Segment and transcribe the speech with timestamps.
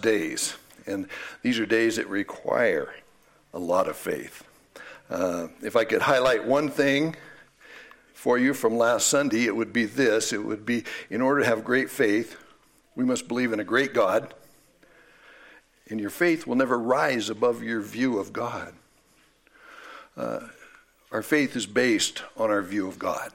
[0.00, 0.54] days,
[0.86, 1.08] and
[1.42, 2.94] these are days that require
[3.52, 4.44] a lot of faith.
[5.08, 7.16] Uh, if I could highlight one thing
[8.14, 11.46] for you from last Sunday, it would be this it would be in order to
[11.46, 12.36] have great faith,
[12.94, 14.34] we must believe in a great God,
[15.88, 18.74] and your faith will never rise above your view of God.
[20.16, 20.40] Uh,
[21.10, 23.32] our faith is based on our view of God.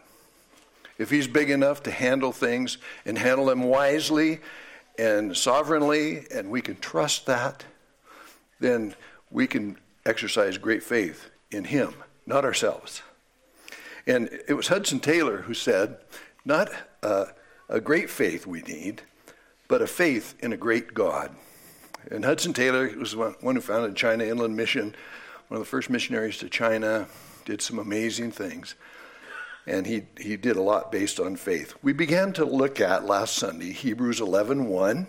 [0.98, 4.40] If He's big enough to handle things and handle them wisely
[4.98, 7.66] and sovereignly, and we can trust that,
[8.60, 8.96] then
[9.30, 11.94] we can exercise great faith in Him,
[12.26, 13.02] not ourselves.
[14.08, 15.98] And it was Hudson Taylor who said,
[16.46, 16.70] not
[17.02, 17.26] uh,
[17.68, 19.02] a great faith we need,
[19.68, 21.36] but a faith in a great God.
[22.12, 24.96] And Hudson Taylor was one who founded China Inland Mission,
[25.48, 27.08] one of the first missionaries to China,
[27.46, 28.76] did some amazing things.
[29.68, 31.74] And he, he did a lot based on faith.
[31.82, 35.08] We began to look at last Sunday Hebrews 11 1.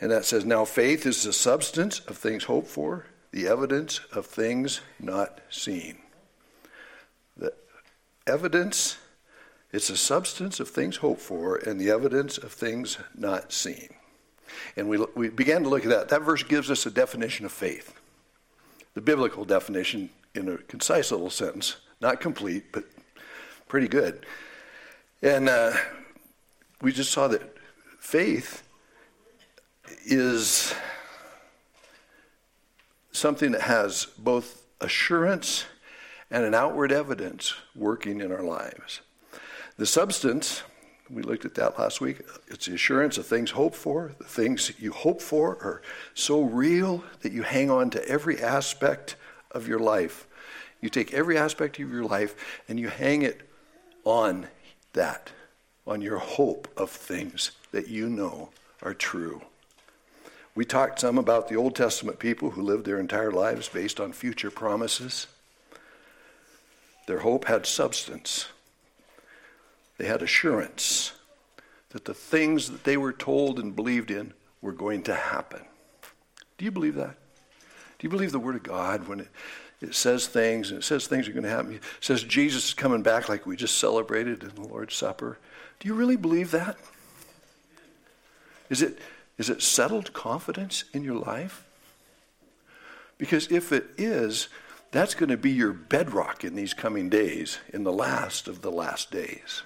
[0.00, 4.26] And that says, Now faith is the substance of things hoped for, the evidence of
[4.26, 5.98] things not seen.
[7.36, 7.52] The
[8.26, 8.98] evidence,
[9.72, 13.94] it's the substance of things hoped for and the evidence of things not seen.
[14.76, 16.08] And we, we began to look at that.
[16.08, 17.94] That verse gives us a definition of faith,
[18.94, 22.84] the biblical definition in a concise little sentence, not complete, but
[23.68, 24.26] pretty good.
[25.22, 25.72] And uh,
[26.80, 27.56] we just saw that
[27.98, 28.62] faith
[30.04, 30.74] is
[33.12, 35.64] something that has both assurance
[36.30, 39.00] and an outward evidence working in our lives.
[39.78, 40.62] The substance,
[41.08, 44.12] we looked at that last week, it's the assurance of things hoped for.
[44.18, 45.82] The things you hope for are
[46.14, 49.16] so real that you hang on to every aspect
[49.50, 50.26] of your life.
[50.80, 53.42] You take every aspect of your life and you hang it
[54.04, 54.46] on
[54.92, 55.30] that,
[55.86, 58.50] on your hope of things that you know
[58.82, 59.42] are true.
[60.54, 64.12] We talked some about the Old Testament people who lived their entire lives based on
[64.12, 65.26] future promises.
[67.06, 68.46] Their hope had substance,
[69.98, 71.12] they had assurance
[71.90, 75.62] that the things that they were told and believed in were going to happen.
[76.58, 77.16] Do you believe that?
[77.98, 79.28] Do you believe the Word of God when it,
[79.80, 81.74] it says things and it says things are going to happen?
[81.74, 85.38] It says Jesus is coming back like we just celebrated in the Lord's Supper.
[85.80, 86.76] Do you really believe that?
[88.70, 88.98] Is it,
[89.38, 91.64] is it settled confidence in your life?
[93.18, 94.48] Because if it is,
[94.90, 98.70] that's going to be your bedrock in these coming days, in the last of the
[98.70, 99.62] last days,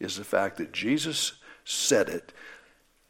[0.00, 2.32] is the fact that Jesus said it.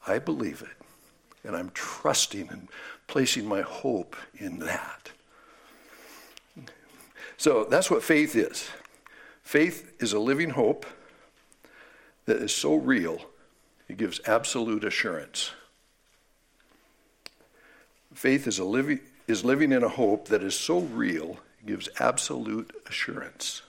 [0.06, 1.46] I believe it.
[1.46, 2.68] And I'm trusting and
[3.06, 5.10] placing my hope in that.
[7.36, 8.68] So that's what faith is.
[9.42, 10.86] Faith is a living hope
[12.26, 13.20] that is so real,
[13.88, 15.52] it gives absolute assurance.
[18.14, 21.88] Faith is a living is living in a hope that is so real, it gives
[21.98, 23.62] absolute assurance.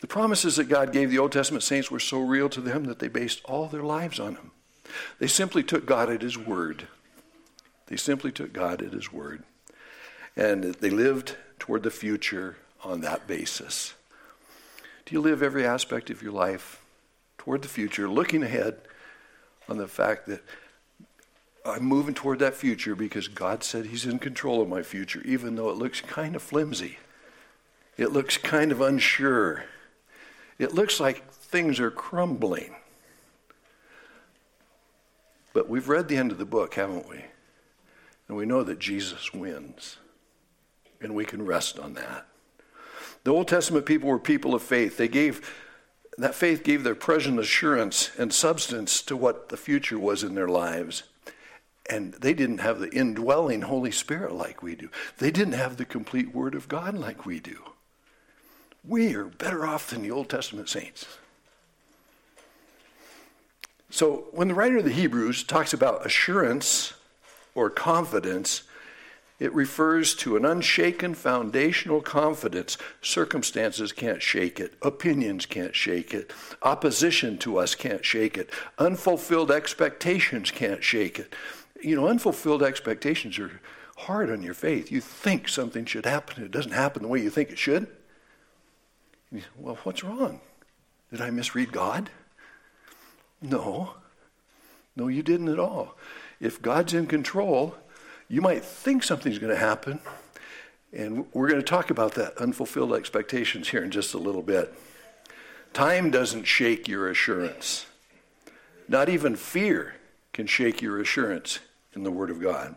[0.00, 2.98] The promises that God gave the Old Testament saints were so real to them that
[2.98, 4.52] they based all their lives on them.
[5.18, 6.86] They simply took God at His word.
[7.86, 9.42] They simply took God at His word.
[10.36, 13.94] And they lived toward the future on that basis.
[15.04, 16.82] Do you live every aspect of your life
[17.38, 18.76] toward the future, looking ahead
[19.68, 20.42] on the fact that
[21.64, 25.56] I'm moving toward that future because God said He's in control of my future, even
[25.56, 26.98] though it looks kind of flimsy.
[27.96, 29.64] It looks kind of unsure.
[30.58, 32.74] It looks like things are crumbling.
[35.52, 37.24] But we've read the end of the book, haven't we?
[38.28, 39.96] And we know that Jesus wins.
[41.00, 42.26] And we can rest on that.
[43.24, 44.96] The Old Testament people were people of faith.
[44.96, 45.48] They gave
[46.18, 50.48] that faith gave their present assurance and substance to what the future was in their
[50.48, 51.04] lives.
[51.88, 54.90] And they didn't have the indwelling Holy Spirit like we do.
[55.18, 57.62] They didn't have the complete Word of God like we do.
[58.84, 61.06] We are better off than the Old Testament saints.
[63.90, 66.92] So, when the writer of the Hebrews talks about assurance
[67.54, 68.64] or confidence,
[69.38, 72.76] it refers to an unshaken foundational confidence.
[73.00, 76.32] Circumstances can't shake it, opinions can't shake it,
[76.62, 81.34] opposition to us can't shake it, unfulfilled expectations can't shake it
[81.82, 83.60] you know, unfulfilled expectations are
[83.96, 84.90] hard on your faith.
[84.90, 87.88] You think something should happen, it doesn't happen the way you think it should.
[89.56, 90.40] Well, what's wrong?
[91.10, 92.10] Did I misread God?
[93.40, 93.94] No.
[94.96, 95.96] No, you didn't at all.
[96.40, 97.76] If God's in control,
[98.28, 100.00] you might think something's going to happen.
[100.92, 104.72] And we're going to talk about that unfulfilled expectations here in just a little bit.
[105.74, 107.86] Time doesn't shake your assurance,
[108.88, 109.96] not even fear
[110.32, 111.58] can shake your assurance
[111.94, 112.74] in the Word of God.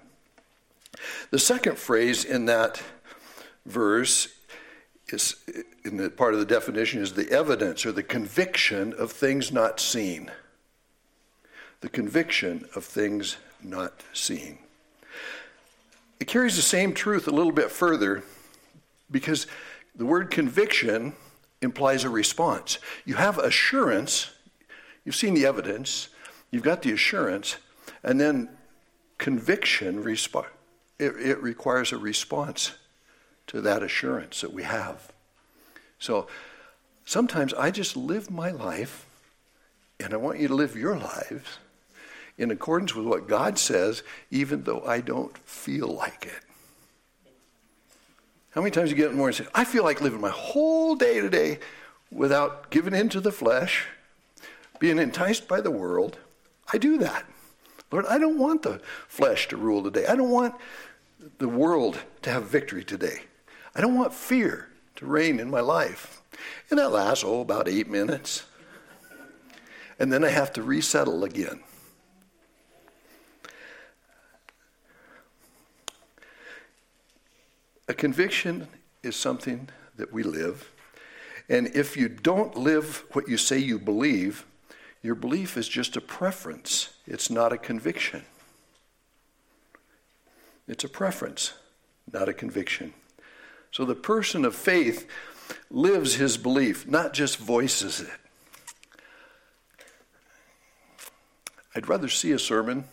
[1.30, 2.84] The second phrase in that
[3.66, 4.28] verse
[5.08, 5.36] is
[5.86, 9.80] in the part of the definition is the evidence or the conviction of things not
[9.80, 10.32] seen.
[11.80, 14.58] The conviction of things not seen.
[16.22, 18.22] It carries the same truth a little bit further
[19.10, 19.48] because
[19.96, 21.14] the word conviction
[21.64, 22.78] implies a response.
[23.06, 24.30] You have assurance,
[25.04, 26.10] you've seen the evidence,
[26.52, 27.58] you've got the assurance,
[28.04, 28.50] and then
[29.18, 30.46] conviction resp-
[31.00, 32.74] it, it requires a response
[33.48, 35.12] to that assurance that we have.
[35.98, 36.28] So
[37.04, 39.08] sometimes I just live my life,
[40.00, 41.58] and I want you to live your lives
[42.42, 44.02] in accordance with what God says,
[44.32, 46.44] even though I don't feel like it.
[48.50, 50.20] How many times you get up in the morning and say, I feel like living
[50.20, 51.60] my whole day today
[52.12, 53.86] without giving in to the flesh,
[54.80, 56.18] being enticed by the world?
[56.74, 57.26] I do that.
[57.92, 60.08] Lord, I don't want the flesh to rule today.
[60.08, 60.56] I don't want
[61.38, 63.22] the world to have victory today.
[63.76, 66.24] I don't want fear to reign in my life.
[66.72, 68.46] And that lasts, oh, about eight minutes.
[70.00, 71.62] And then I have to resettle again.
[77.88, 78.68] A conviction
[79.04, 80.72] is something that we live.
[81.50, 84.46] And if you don't live what you say you believe,
[85.02, 88.24] your belief is just a preference, it's not a conviction.
[90.68, 91.54] It's a preference,
[92.14, 92.94] not a conviction.
[93.72, 95.08] So the person of faith
[95.70, 98.10] lives his belief, not just voices it.
[101.76, 102.86] I'd rather see a sermon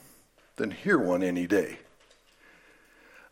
[0.57, 1.79] than hear one any day.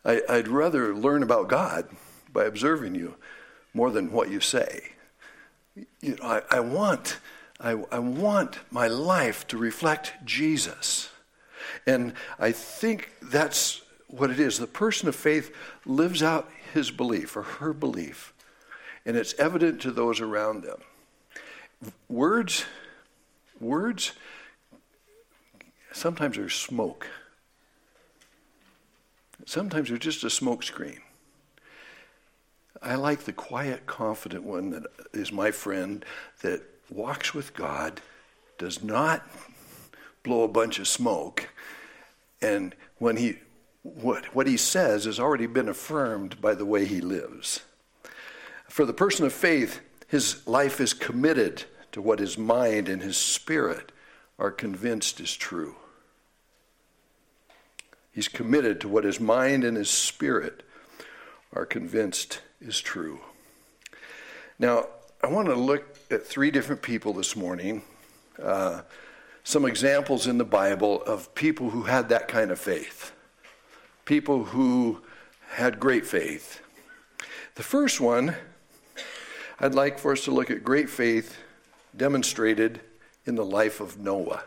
[0.07, 1.89] I, would rather learn about God
[2.31, 3.15] by observing you
[3.73, 4.93] more than what you say.
[5.75, 7.19] You know, I, I want,
[7.59, 11.09] I, I want my life to reflect Jesus.
[11.85, 14.57] And I think that's what it is.
[14.57, 15.53] The person of faith
[15.85, 18.33] lives out his belief or her belief,
[19.05, 20.79] and it's evident to those around them.
[22.09, 22.65] Words,
[23.59, 24.13] words,
[25.91, 27.07] sometimes are smoke.
[29.45, 30.99] Sometimes they're just a smokescreen.
[32.81, 36.05] I like the quiet, confident one that is my friend
[36.41, 38.01] that walks with God,
[38.57, 39.27] does not
[40.23, 41.49] blow a bunch of smoke,
[42.41, 43.37] and when he
[43.83, 47.61] what, what he says has already been affirmed by the way he lives.
[48.67, 51.63] For the person of faith, his life is committed
[51.93, 53.91] to what his mind and his spirit
[54.37, 55.75] are convinced is true.
[58.17, 60.63] He's committed to what his mind and his spirit
[61.53, 63.19] are convinced is true.
[64.57, 64.87] Now,
[65.23, 67.83] I want to look at three different people this morning,
[68.41, 68.81] uh,
[69.43, 73.11] some examples in the Bible of people who had that kind of faith
[74.03, 75.03] people who
[75.49, 76.61] had great faith.
[77.53, 78.35] The first one,
[79.59, 81.37] I'd like for us to look at great faith
[81.95, 82.81] demonstrated
[83.27, 84.41] in the life of Noah.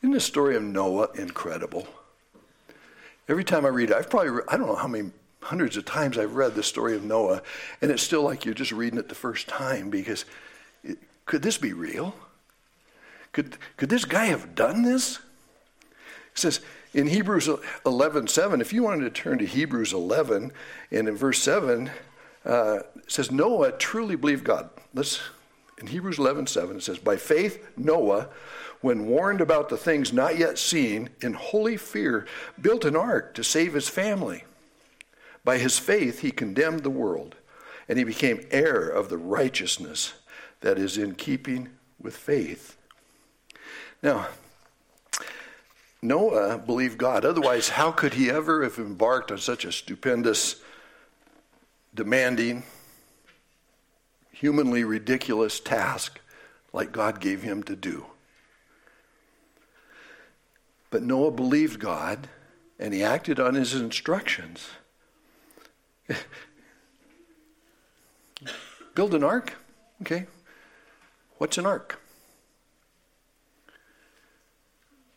[0.00, 1.86] Isn't the story of Noah incredible?
[3.32, 6.18] Every time I read it, I've probably, I don't know how many hundreds of times
[6.18, 7.40] I've read the story of Noah,
[7.80, 10.26] and it's still like you're just reading it the first time because
[10.84, 12.14] it, could this be real?
[13.32, 15.16] Could, could this guy have done this?
[15.16, 15.94] It
[16.34, 16.60] says,
[16.92, 17.48] in Hebrews
[17.86, 20.52] 11 7, if you wanted to turn to Hebrews 11,
[20.90, 21.90] and in verse 7,
[22.44, 24.68] uh, it says, Noah truly believed God.
[24.92, 25.22] Let's,
[25.82, 28.28] in Hebrews 11 7, it says, By faith, Noah,
[28.80, 32.24] when warned about the things not yet seen, in holy fear,
[32.60, 34.44] built an ark to save his family.
[35.44, 37.34] By his faith, he condemned the world,
[37.88, 40.14] and he became heir of the righteousness
[40.60, 41.70] that is in keeping
[42.00, 42.76] with faith.
[44.04, 44.28] Now,
[46.00, 47.24] Noah believed God.
[47.24, 50.60] Otherwise, how could he ever have embarked on such a stupendous,
[51.92, 52.62] demanding,
[54.42, 56.18] humanly ridiculous task
[56.72, 58.06] like God gave him to do?
[60.90, 62.28] But Noah believed God
[62.76, 64.70] and he acted on his instructions.
[68.96, 69.54] Build an ark?
[70.00, 70.26] Okay.
[71.38, 72.00] What's an ark?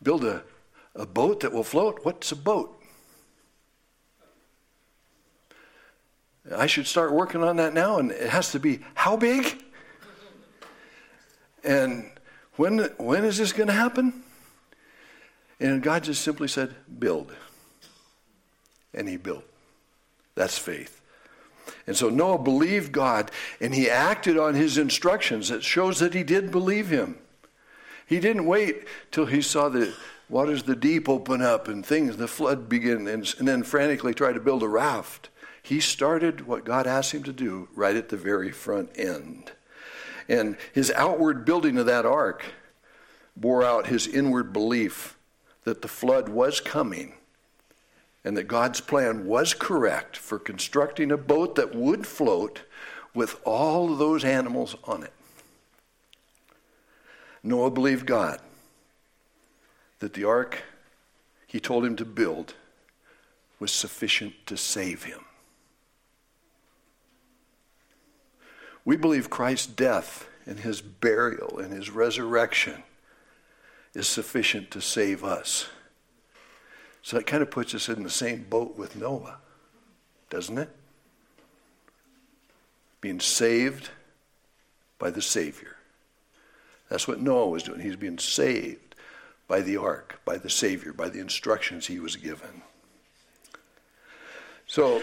[0.00, 0.44] Build a
[0.94, 2.04] a boat that will float?
[2.04, 2.75] What's a boat?
[6.54, 9.62] I should start working on that now, and it has to be how big?
[11.64, 12.10] And
[12.56, 14.22] when, when is this going to happen?
[15.58, 17.32] And God just simply said, build.
[18.94, 19.44] And he built.
[20.34, 21.00] That's faith.
[21.86, 25.50] And so Noah believed God and he acted on his instructions.
[25.50, 27.18] It shows that he did believe him.
[28.06, 29.92] He didn't wait till he saw the,
[30.28, 34.32] waters the deep open up and things, the flood begin, and, and then frantically try
[34.32, 35.30] to build a raft.
[35.66, 39.50] He started what God asked him to do right at the very front end.
[40.28, 42.44] And his outward building of that ark
[43.36, 45.18] bore out his inward belief
[45.64, 47.14] that the flood was coming
[48.24, 52.62] and that God's plan was correct for constructing a boat that would float
[53.12, 55.12] with all of those animals on it.
[57.42, 58.38] Noah believed God
[59.98, 60.62] that the ark
[61.48, 62.54] he told him to build
[63.58, 65.25] was sufficient to save him.
[68.86, 72.84] We believe Christ's death and his burial and his resurrection
[73.94, 75.68] is sufficient to save us.
[77.02, 79.38] So that kind of puts us in the same boat with Noah,
[80.30, 80.70] doesn't it?
[83.00, 83.90] Being saved
[85.00, 85.76] by the Savior.
[86.88, 87.80] That's what Noah was doing.
[87.80, 88.94] He's being saved
[89.48, 92.62] by the ark, by the Savior, by the instructions he was given.
[94.68, 95.02] So,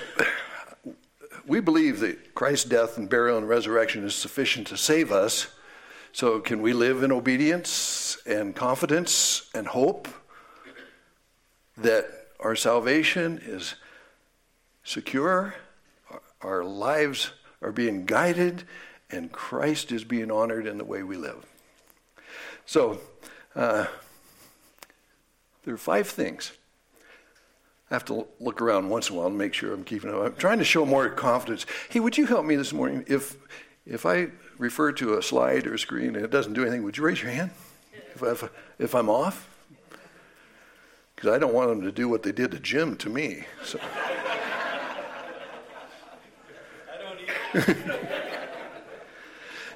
[1.45, 5.47] we believe that Christ's death and burial and resurrection is sufficient to save us.
[6.11, 10.07] So, can we live in obedience and confidence and hope
[11.77, 12.05] that
[12.39, 13.75] our salvation is
[14.83, 15.55] secure,
[16.41, 17.31] our lives
[17.61, 18.63] are being guided,
[19.09, 21.45] and Christ is being honored in the way we live?
[22.65, 22.99] So,
[23.55, 23.87] uh,
[25.63, 26.51] there are five things.
[27.93, 30.19] I have to look around once in a while to make sure I'm keeping up.
[30.19, 31.67] I'm trying to show more confidence.
[31.89, 33.05] Hey, would you help me this morning?
[33.07, 33.37] If
[33.85, 36.97] if I refer to a slide or a screen and it doesn't do anything, would
[36.97, 37.51] you raise your hand
[38.15, 39.47] if, if, if I'm off?
[41.15, 43.45] Because I don't want them to do what they did to Jim to me.
[43.63, 43.79] So.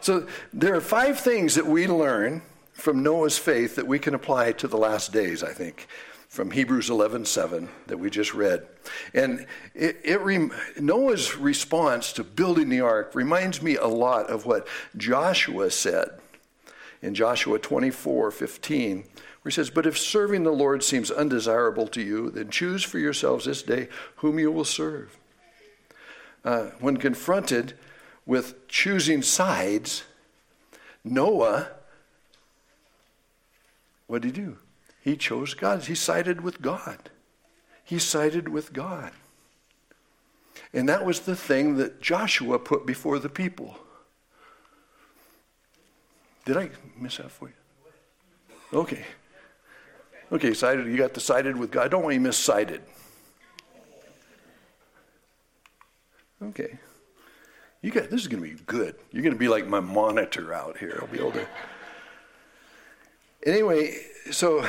[0.01, 2.41] so there are five things that we learn
[2.74, 5.88] from Noah's faith that we can apply to the last days, I think,
[6.27, 8.67] from Hebrews 11:7 that we just read.
[9.13, 14.46] And it, it rem- Noah's response to building the ark reminds me a lot of
[14.46, 16.19] what Joshua said
[17.01, 19.03] in Joshua 24:15,
[19.41, 23.00] where he says, "But if serving the Lord seems undesirable to you, then choose for
[23.00, 25.17] yourselves this day whom you will serve."
[26.43, 27.74] Uh, when confronted
[28.25, 30.03] with choosing sides,
[31.03, 31.69] Noah
[34.07, 34.57] what did he do?
[35.08, 35.86] He chose God.
[35.86, 36.98] He sided with God.
[37.86, 39.14] He sided with God.
[40.74, 43.78] And that was the thing that Joshua put before the people.
[46.44, 47.54] Did I miss that for you?
[48.74, 49.06] Okay.
[50.30, 50.86] Okay, sided.
[50.88, 51.90] You got the sided with God.
[51.90, 52.82] Don't want you missided.
[56.44, 56.78] Okay.
[57.82, 58.96] You got this is going to be good.
[59.14, 61.00] You're going to be like my monitor out here.
[61.02, 61.48] I'll be able to
[63.46, 63.96] Anyway,
[64.30, 64.66] so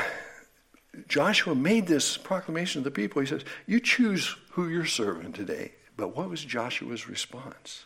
[1.07, 3.21] Joshua made this proclamation to the people.
[3.21, 5.73] He says, You choose who you're serving today.
[5.97, 7.85] But what was Joshua's response?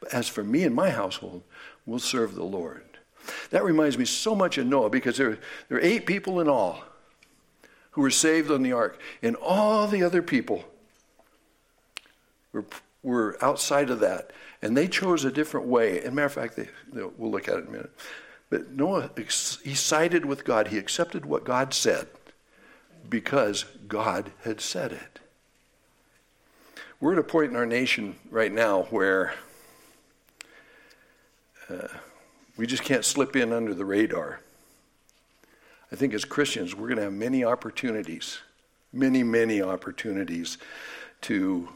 [0.00, 1.42] But as for me and my household,
[1.86, 2.82] we'll serve the Lord.
[3.50, 6.82] That reminds me so much of Noah because there, there are eight people in all
[7.92, 10.64] who were saved on the ark, and all the other people
[12.52, 12.64] were,
[13.02, 14.32] were outside of that.
[14.62, 16.00] And they chose a different way.
[16.00, 17.90] As a matter of fact, they, we'll look at it in a minute.
[18.50, 20.68] But Noah, he sided with God.
[20.68, 22.08] He accepted what God said
[23.08, 25.18] because God had said it.
[27.00, 29.34] We're at a point in our nation right now where
[31.70, 31.88] uh,
[32.56, 34.40] we just can't slip in under the radar.
[35.92, 38.38] I think as Christians, we're going to have many opportunities,
[38.92, 40.58] many, many opportunities
[41.22, 41.68] to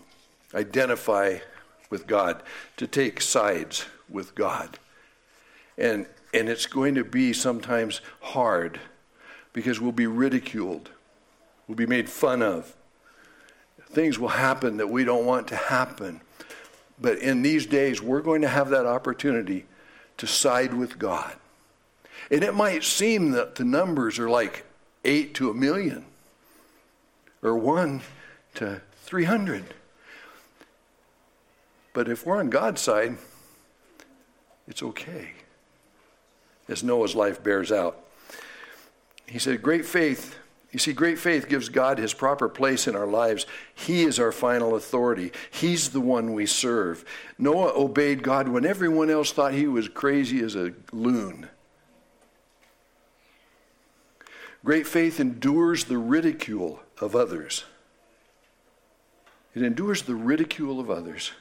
[0.54, 1.38] identify
[1.88, 2.42] with God,
[2.76, 4.78] to take sides with God.
[5.78, 8.80] And and it's going to be sometimes hard
[9.52, 10.90] because we'll be ridiculed,
[11.66, 12.74] we'll be made fun of.
[13.86, 16.20] Things will happen that we don't want to happen.
[17.00, 19.66] But in these days, we're going to have that opportunity
[20.18, 21.34] to side with God.
[22.30, 24.64] And it might seem that the numbers are like
[25.04, 26.06] eight to a million
[27.42, 28.02] or one
[28.54, 29.74] to 300.
[31.92, 33.18] But if we're on God's side,
[34.66, 35.32] it's okay
[36.68, 37.98] as Noah's life bears out.
[39.26, 40.38] He said, Great faith,
[40.72, 43.44] you see, great faith gives God his proper place in our lives.
[43.74, 47.04] He is our final authority, He's the one we serve.
[47.38, 51.48] Noah obeyed God when everyone else thought he was crazy as a loon.
[54.64, 57.64] Great faith endures the ridicule of others.
[59.54, 61.32] It endures the ridicule of others.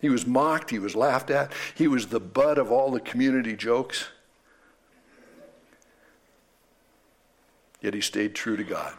[0.00, 3.56] He was mocked, he was laughed at, he was the butt of all the community
[3.56, 4.08] jokes.
[7.80, 8.94] Yet he stayed true to God.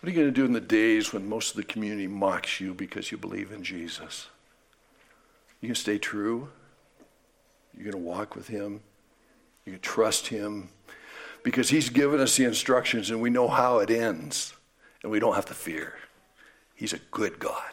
[0.00, 2.60] What are you going to do in the days when most of the community mocks
[2.60, 4.28] you because you believe in Jesus?
[5.60, 6.48] You can stay true.
[7.74, 8.80] You're going to walk with him.
[9.64, 10.68] You can trust him
[11.42, 14.54] because he's given us the instructions and we know how it ends
[15.02, 15.94] and we don't have to fear.
[16.74, 17.72] He's a good God.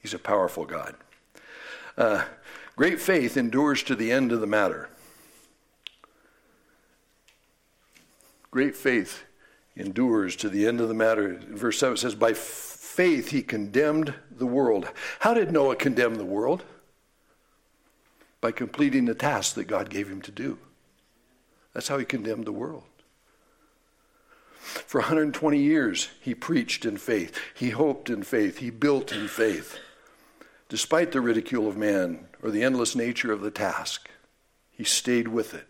[0.00, 0.94] He's a powerful God.
[1.96, 2.24] Uh,
[2.76, 4.88] great faith endures to the end of the matter.
[8.52, 9.24] Great faith
[9.74, 11.40] endures to the end of the matter.
[11.48, 14.88] Verse 7 says, By faith he condemned the world.
[15.20, 16.62] How did Noah condemn the world?
[18.42, 20.58] By completing the task that God gave him to do.
[21.72, 22.84] That's how he condemned the world.
[24.58, 27.38] For 120 years, he preached in faith.
[27.54, 28.58] He hoped in faith.
[28.58, 29.78] He built in faith.
[30.68, 34.10] Despite the ridicule of man or the endless nature of the task,
[34.70, 35.66] he stayed with it,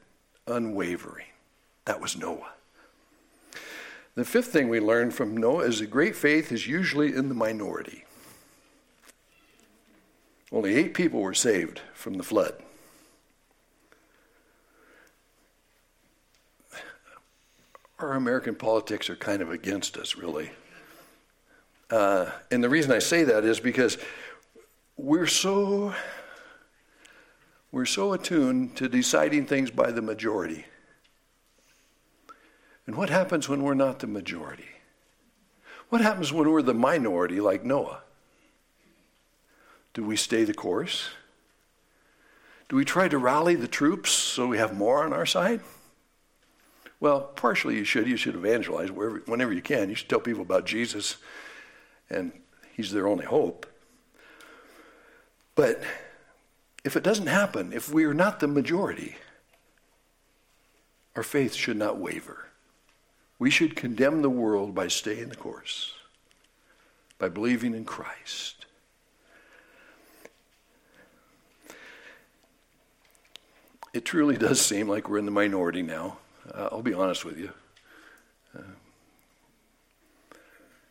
[0.49, 1.27] unwavering.
[1.85, 2.53] That was Noah.
[4.15, 7.35] The fifth thing we learn from Noah is that great faith is usually in the
[7.35, 8.05] minority.
[10.53, 12.55] Only eight people were saved from the flood.
[17.99, 20.51] Our American politics are kind of against us, really.
[21.89, 23.97] Uh, and the reason I say that is because
[24.97, 25.95] we're so
[27.71, 30.67] we're so attuned to deciding things by the majority.
[32.87, 34.69] And what happens when we're not the majority?
[35.89, 38.03] What happens when we're the minority like Noah?
[39.95, 41.11] Do we stay the course?
[42.69, 45.61] Do we try to rally the troops so we have more on our side?
[46.99, 48.07] Well, partially you should.
[48.07, 49.89] You should evangelize wherever, whenever you can.
[49.89, 51.17] You should tell people about Jesus,
[52.09, 52.33] and
[52.75, 53.67] He's their only hope.
[55.55, 55.83] But
[56.85, 59.17] if it doesn't happen, if we are not the majority,
[61.15, 62.47] our faith should not waver.
[63.43, 65.95] We should condemn the world by staying the course,
[67.19, 68.67] by believing in Christ.
[73.93, 76.19] It truly does seem like we're in the minority now.
[76.55, 77.51] Uh, I'll be honest with you.
[78.57, 78.63] Uh,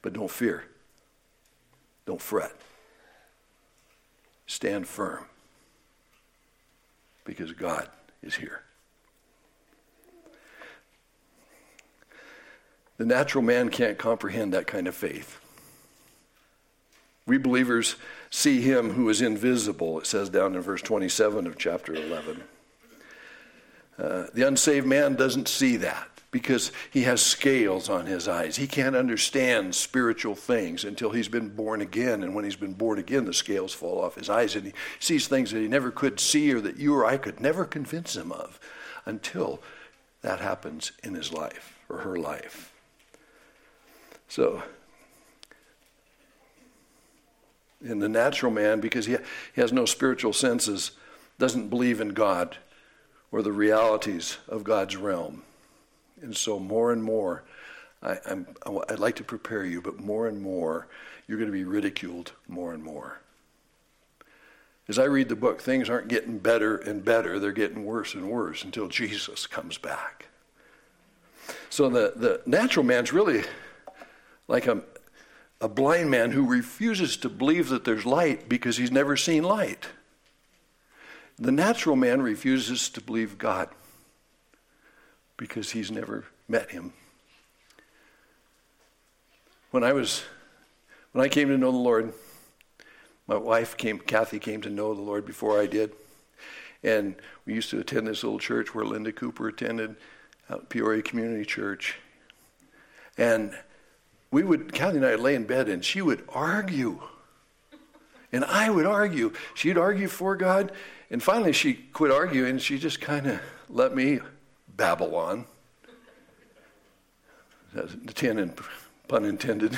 [0.02, 0.66] but don't fear.
[2.06, 2.52] Don't fret.
[4.46, 5.24] Stand firm
[7.24, 7.88] because God
[8.22, 8.64] is here.
[13.02, 15.40] The natural man can't comprehend that kind of faith.
[17.26, 17.96] We believers
[18.30, 22.44] see him who is invisible, it says down in verse 27 of chapter 11.
[23.98, 28.58] Uh, the unsaved man doesn't see that because he has scales on his eyes.
[28.58, 32.22] He can't understand spiritual things until he's been born again.
[32.22, 35.28] And when he's been born again, the scales fall off his eyes and he sees
[35.28, 38.32] things that he never could see or that you or I could never convince him
[38.32, 38.60] of
[39.08, 39.60] until
[40.22, 42.71] that happens in his life or her life.
[44.32, 44.64] So,
[47.84, 49.18] in the natural man, because he,
[49.54, 50.92] he has no spiritual senses,
[51.38, 52.56] doesn't believe in God
[53.30, 55.44] or the realities of God's realm.
[56.22, 57.44] And so, more and more,
[58.02, 58.48] I, am
[58.88, 60.88] I'd like to prepare you, but more and more,
[61.28, 63.20] you're going to be ridiculed more and more.
[64.88, 68.30] As I read the book, things aren't getting better and better, they're getting worse and
[68.30, 70.28] worse until Jesus comes back.
[71.70, 73.44] So, the, the natural man's really
[74.48, 74.84] like a,
[75.60, 79.88] a blind man who refuses to believe that there's light because he's never seen light.
[81.38, 83.70] The natural man refuses to believe God
[85.38, 86.94] because he's never met him.
[89.72, 90.24] When I was
[91.14, 92.14] when I came to know the Lord,
[93.28, 95.94] my wife came Kathy came to know the Lord before I did.
[96.84, 99.96] And we used to attend this little church where Linda Cooper attended,
[100.50, 101.96] out Peoria Community Church.
[103.18, 103.58] And
[104.32, 107.02] we would, Kathy and I would lay in bed and she would argue.
[108.32, 109.34] And I would argue.
[109.54, 110.72] She'd argue for God.
[111.10, 114.20] And finally she quit arguing she just kind of let me
[114.76, 115.46] babble on.
[117.74, 118.58] That's and
[119.08, 119.78] pun intended.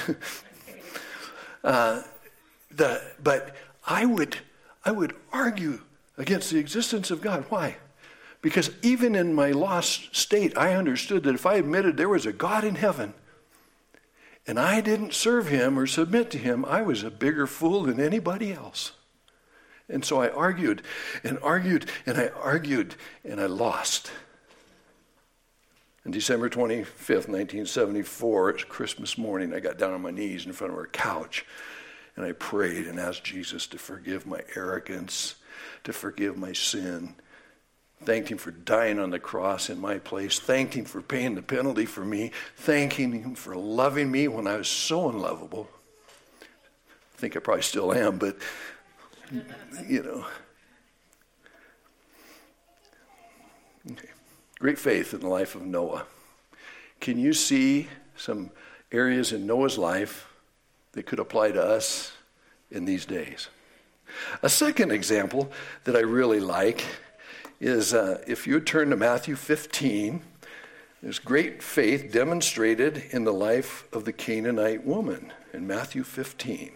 [1.63, 2.03] uh,
[2.71, 4.37] the, but I would,
[4.85, 5.81] I would argue
[6.17, 7.45] against the existence of God.
[7.49, 7.77] Why?
[8.41, 12.33] Because even in my lost state, I understood that if I admitted there was a
[12.33, 13.13] God in heaven,
[14.45, 17.99] and I didn't serve him or submit to him, I was a bigger fool than
[17.99, 18.91] anybody else.
[19.89, 20.81] And so I argued
[21.23, 24.11] and argued and I argued and I lost.
[26.05, 30.51] On December 25th, 1974, it was Christmas morning, I got down on my knees in
[30.51, 31.45] front of her couch
[32.15, 35.35] and I prayed and asked Jesus to forgive my arrogance,
[35.83, 37.15] to forgive my sin,
[38.05, 40.39] Thanked him for dying on the cross in my place.
[40.39, 42.31] Thanked him for paying the penalty for me.
[42.57, 45.69] Thanking him for loving me when I was so unlovable.
[46.41, 48.37] I think I probably still am, but,
[49.87, 50.25] you know.
[53.91, 54.09] Okay.
[54.59, 56.05] Great faith in the life of Noah.
[56.99, 58.49] Can you see some
[58.91, 60.27] areas in Noah's life
[60.93, 62.13] that could apply to us
[62.71, 63.49] in these days?
[64.41, 65.51] A second example
[65.85, 66.85] that I really like
[67.63, 70.21] is uh, if you turn to Matthew 15,
[71.01, 76.73] there's great faith demonstrated in the life of the Canaanite woman in Matthew 15.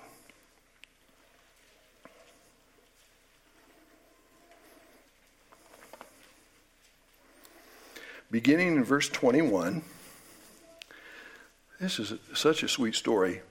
[8.31, 9.81] Beginning in verse 21,
[11.81, 13.41] this is such a sweet story.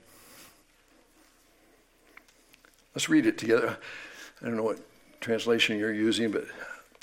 [2.95, 3.77] Let's read it together.
[4.41, 4.79] I don't know what
[5.19, 6.45] translation you're using, but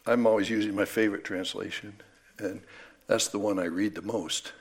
[0.06, 1.94] I'm always using my favorite translation,
[2.38, 2.60] and
[3.06, 4.52] that's the one I read the most.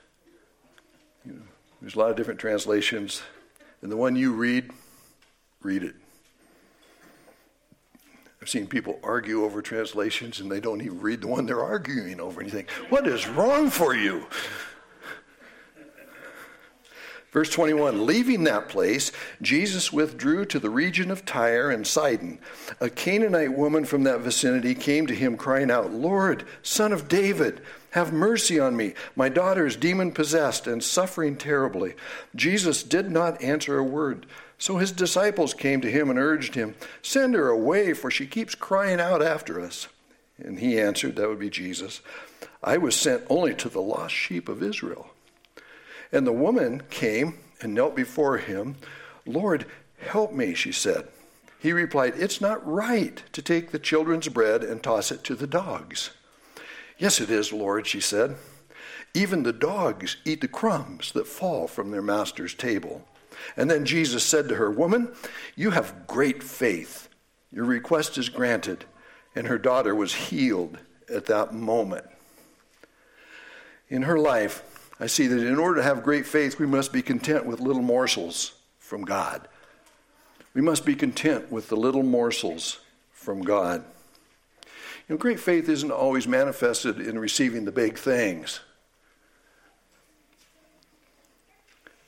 [1.25, 1.41] You know,
[1.81, 3.21] there's a lot of different translations,
[3.81, 4.71] and the one you read,
[5.61, 5.95] read it.
[8.41, 12.19] I've seen people argue over translations and they don't even read the one they're arguing
[12.19, 14.25] over, and you think, what is wrong for you?
[17.33, 22.37] Verse 21 Leaving that place, Jesus withdrew to the region of Tyre and Sidon.
[22.79, 27.59] A Canaanite woman from that vicinity came to him, crying out, Lord, son of David,
[27.89, 28.93] have mercy on me.
[29.15, 31.95] My daughter is demon possessed and suffering terribly.
[32.35, 34.25] Jesus did not answer a word.
[34.59, 38.55] So his disciples came to him and urged him, Send her away, for she keeps
[38.55, 39.87] crying out after us.
[40.37, 42.01] And he answered, That would be Jesus,
[42.63, 45.12] I was sent only to the lost sheep of Israel.
[46.13, 48.75] And the woman came and knelt before him.
[49.25, 49.65] Lord,
[49.97, 51.07] help me, she said.
[51.59, 55.47] He replied, It's not right to take the children's bread and toss it to the
[55.47, 56.11] dogs.
[56.97, 58.35] Yes, it is, Lord, she said.
[59.15, 63.07] Even the dogs eat the crumbs that fall from their master's table.
[63.57, 65.13] And then Jesus said to her, Woman,
[65.55, 67.09] you have great faith.
[67.51, 68.85] Your request is granted.
[69.35, 70.77] And her daughter was healed
[71.13, 72.05] at that moment.
[73.89, 74.63] In her life,
[75.03, 77.81] I see that in order to have great faith, we must be content with little
[77.81, 79.49] morsels from God.
[80.53, 82.79] We must be content with the little morsels
[83.11, 83.83] from God.
[84.63, 88.61] You know, great faith isn't always manifested in receiving the big things.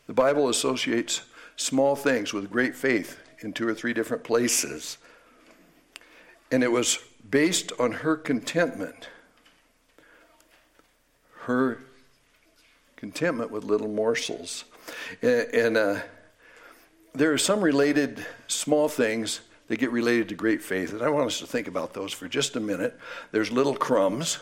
[0.08, 1.20] The Bible associates
[1.58, 5.00] small things with great faith in two or three different places.
[6.50, 9.10] And it was based on her contentment,
[11.42, 11.80] her
[13.06, 14.66] contentment with little morsels.
[15.22, 16.00] And, and uh,
[17.14, 20.92] there are some related small things that get related to great faith.
[20.92, 23.00] And I want us to think about those for just a minute.
[23.32, 24.40] There's little crumbs.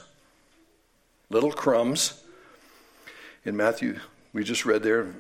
[1.30, 2.24] Little crumbs.
[3.44, 4.00] In Matthew,
[4.32, 5.14] we just read there,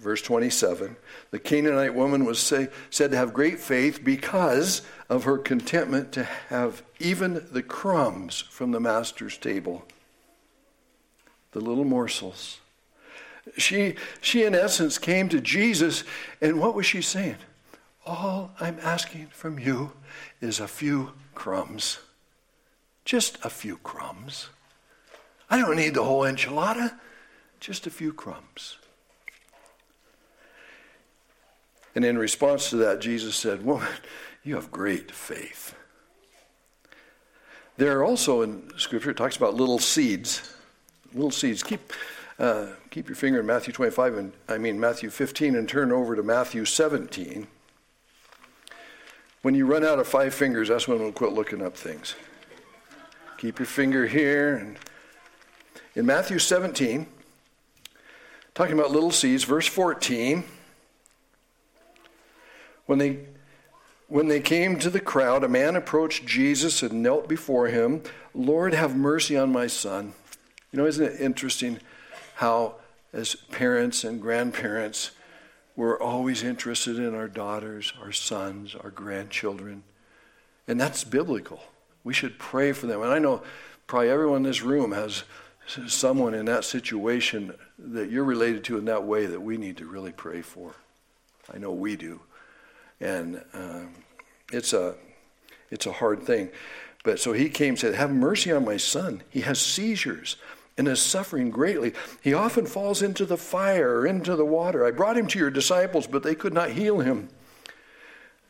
[0.00, 0.94] verse 27.
[1.32, 6.22] The Canaanite woman was say, said to have great faith because of her contentment to
[6.48, 9.84] have even the crumbs from the master's table,
[11.50, 12.60] the little morsels.
[13.56, 16.04] She, she, in essence, came to Jesus,
[16.40, 17.36] and what was she saying?
[18.06, 19.92] All I'm asking from you
[20.40, 21.98] is a few crumbs.
[23.04, 24.48] Just a few crumbs.
[25.50, 26.98] I don't need the whole enchilada,
[27.60, 28.76] just a few crumbs.
[31.94, 33.88] And in response to that, Jesus said, Woman,
[34.44, 35.74] you have great faith.
[37.76, 40.54] There are also in Scripture, it talks about little seeds.
[41.14, 41.62] Little seeds.
[41.62, 41.92] Keep
[42.38, 46.14] uh, keep your finger in Matthew 25 and I mean Matthew 15 and turn over
[46.14, 47.48] to Matthew 17.
[49.42, 52.14] When you run out of five fingers, that's when we'll quit looking up things.
[53.38, 54.56] Keep your finger here.
[54.56, 54.76] And
[55.94, 57.06] in Matthew 17,
[58.54, 60.44] talking about little seeds, verse 14,
[62.86, 63.20] when they
[64.08, 68.02] when they came to the crowd, a man approached Jesus and knelt before him.
[68.32, 70.14] Lord, have mercy on my son.
[70.72, 71.78] You know, isn't it interesting?
[72.38, 72.76] How,
[73.12, 75.10] as parents and grandparents,
[75.74, 79.82] we're always interested in our daughters, our sons, our grandchildren.
[80.68, 81.60] And that's biblical.
[82.04, 83.02] We should pray for them.
[83.02, 83.42] And I know
[83.88, 85.24] probably everyone in this room has
[85.88, 89.86] someone in that situation that you're related to in that way that we need to
[89.86, 90.76] really pray for.
[91.52, 92.20] I know we do.
[93.00, 93.94] And um,
[94.52, 94.94] it's, a,
[95.72, 96.50] it's a hard thing.
[97.02, 99.24] But so he came and said, Have mercy on my son.
[99.28, 100.36] He has seizures
[100.78, 101.92] and is suffering greatly.
[102.22, 104.86] He often falls into the fire or into the water.
[104.86, 107.28] I brought him to your disciples, but they could not heal him.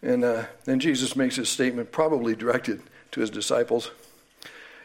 [0.03, 3.91] And uh, then Jesus makes his statement, probably directed to his disciples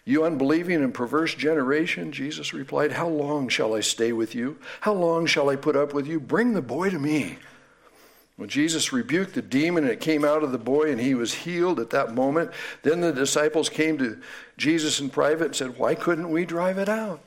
[0.05, 4.57] You unbelieving and perverse generation, Jesus replied, How long shall I stay with you?
[4.81, 6.19] How long shall I put up with you?
[6.19, 7.37] Bring the boy to me.
[8.35, 11.33] When Jesus rebuked the demon and it came out of the boy and he was
[11.33, 12.51] healed at that moment,
[12.81, 14.19] then the disciples came to
[14.57, 17.21] Jesus in private and said, Why couldn't we drive it out?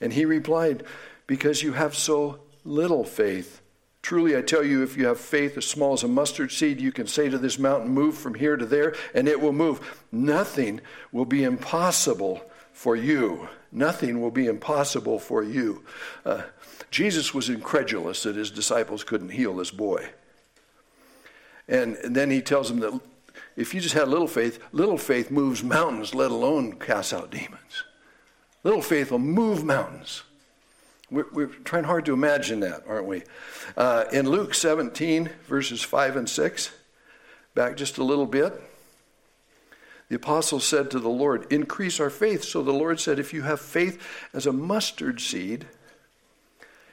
[0.00, 0.84] And he replied,
[1.26, 3.60] Because you have so little faith.
[4.02, 6.90] Truly, I tell you, if you have faith as small as a mustard seed, you
[6.90, 10.04] can say to this mountain, Move from here to there, and it will move.
[10.10, 10.80] Nothing
[11.12, 12.40] will be impossible
[12.72, 13.48] for you.
[13.72, 15.84] Nothing will be impossible for you.
[16.24, 16.42] Uh,
[16.90, 20.08] Jesus was incredulous that his disciples couldn't heal this boy.
[21.68, 23.00] And, and then he tells them that
[23.56, 27.84] if you just had little faith, little faith moves mountains, let alone casts out demons.
[28.62, 30.22] Little faith will move mountains.
[31.10, 33.22] We're, we're, trying hard to imagine that, aren't we?
[33.76, 36.70] Uh, in Luke 17, verses 5 and 6,
[37.54, 38.60] back just a little bit,
[40.08, 42.44] the apostle said to the Lord, Increase our faith.
[42.44, 44.00] So the Lord said, If you have faith
[44.34, 45.66] as a mustard seed,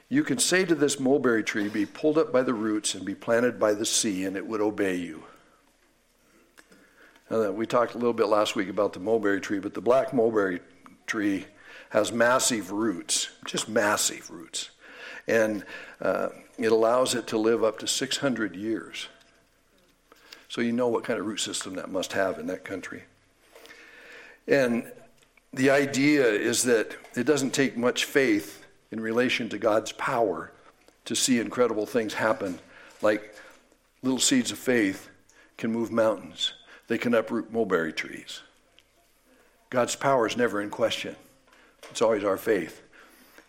[0.08, 3.14] you can say to this mulberry tree, Be pulled up by the roots and be
[3.14, 5.24] planted by the sea, and it would obey you.
[7.30, 10.14] Now, we talked a little bit last week about the mulberry tree, but the black
[10.14, 10.60] mulberry
[11.06, 11.46] tree
[11.90, 14.70] has massive roots, just massive roots.
[15.26, 15.64] And
[16.00, 19.08] uh, it allows it to live up to 600 years.
[20.48, 23.04] So you know what kind of root system that must have in that country.
[24.46, 24.90] And
[25.52, 30.52] the idea is that it doesn't take much faith in relation to God's power
[31.04, 32.58] to see incredible things happen,
[33.02, 33.34] like
[34.02, 35.08] little seeds of faith
[35.56, 36.52] can move mountains,
[36.86, 38.42] they can uproot mulberry trees.
[39.70, 41.16] God's power is never in question.
[41.90, 42.82] It's always our faith.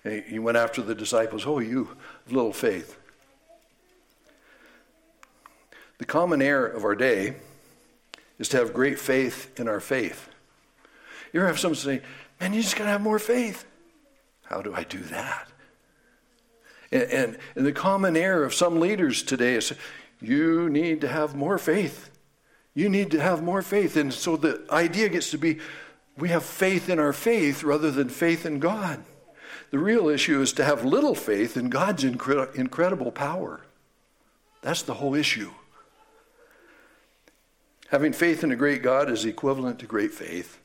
[0.03, 1.97] He went after the disciples, Oh, you
[2.29, 2.97] little faith.
[5.97, 7.35] The common error of our day
[8.39, 10.29] is to have great faith in our faith.
[11.33, 12.01] You ever have someone say,
[12.39, 13.65] Man, you just got to have more faith.
[14.45, 15.49] How do I do that?
[16.91, 19.73] And, and, and, the common error of some leaders today is
[20.21, 22.09] you need to have more faith.
[22.73, 23.95] You need to have more faith.
[23.95, 25.59] And so the idea gets to be
[26.19, 29.03] we have faith in our faith rather than faith in God.
[29.71, 33.61] The real issue is to have little faith in God's incre- incredible power.
[34.61, 35.51] That's the whole issue.
[37.89, 40.59] Having faith in a great God is equivalent to great faith,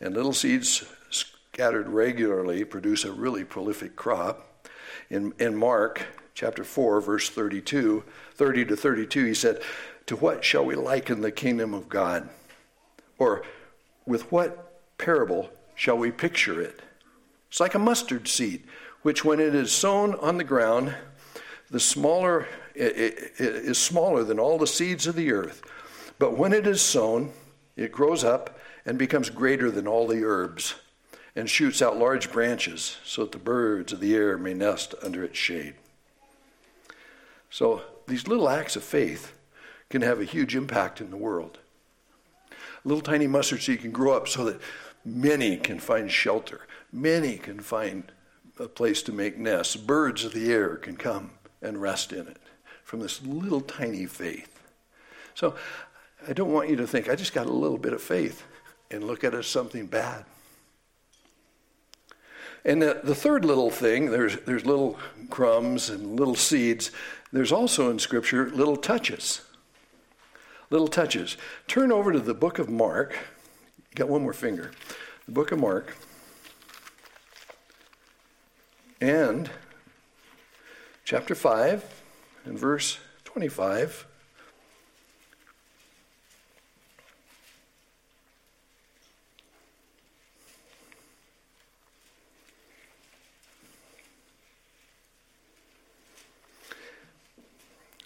[0.00, 4.68] and little seeds scattered regularly produce a really prolific crop.
[5.08, 6.02] In, in Mark
[6.34, 9.62] chapter 4, verse 32, 30 to 32, he said,
[10.06, 12.28] To what shall we liken the kingdom of God?
[13.18, 13.42] Or
[14.04, 14.65] with what
[14.98, 16.80] parable shall we picture it?
[17.48, 18.64] It's like a mustard seed,
[19.02, 20.94] which when it is sown on the ground,
[21.70, 25.62] the smaller it, it, it is smaller than all the seeds of the earth.
[26.18, 27.32] But when it is sown,
[27.74, 30.74] it grows up and becomes greater than all the herbs,
[31.34, 35.24] and shoots out large branches, so that the birds of the air may nest under
[35.24, 35.74] its shade.
[37.50, 39.36] So these little acts of faith
[39.90, 41.58] can have a huge impact in the world.
[42.52, 44.60] A little tiny mustard seed can grow up so that
[45.06, 46.62] Many can find shelter.
[46.92, 48.10] Many can find
[48.58, 49.76] a place to make nests.
[49.76, 51.30] Birds of the air can come
[51.62, 52.38] and rest in it
[52.82, 54.60] from this little tiny faith.
[55.34, 55.54] So
[56.28, 58.42] I don't want you to think, I just got a little bit of faith
[58.90, 60.24] and look at it as something bad.
[62.64, 64.98] And the, the third little thing, there's, there's little
[65.30, 66.90] crumbs and little seeds.
[67.32, 69.42] There's also in Scripture little touches.
[70.68, 71.36] Little touches.
[71.68, 73.16] Turn over to the book of Mark
[73.96, 74.70] got one more finger.
[75.24, 75.96] The book of Mark.
[79.00, 79.50] And
[81.04, 82.02] chapter 5
[82.44, 84.06] and verse 25.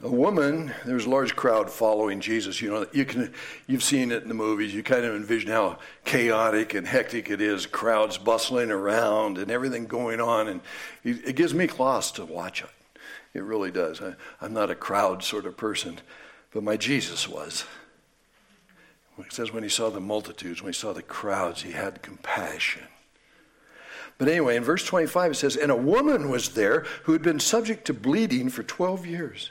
[0.02, 2.60] A woman there was a large crowd following jesus.
[2.60, 3.32] You know you can
[3.66, 4.74] you've seen it in the movies.
[4.74, 7.66] You kind of envision how chaotic and hectic it is.
[7.66, 10.48] Crowds bustling around and everything going on.
[10.48, 10.60] And
[11.04, 12.70] it, gives me claws to watch it.
[13.34, 14.00] It really does.
[14.00, 15.98] I, i'm not a crowd sort of person
[16.52, 17.64] but my jesus was.
[19.18, 22.84] It says when he saw the multitudes when he saw the crowds he had compassion.
[24.16, 27.40] But anyway, in verse 25 it says, And a woman was there who had been
[27.40, 29.50] subject to bleeding for 12 years.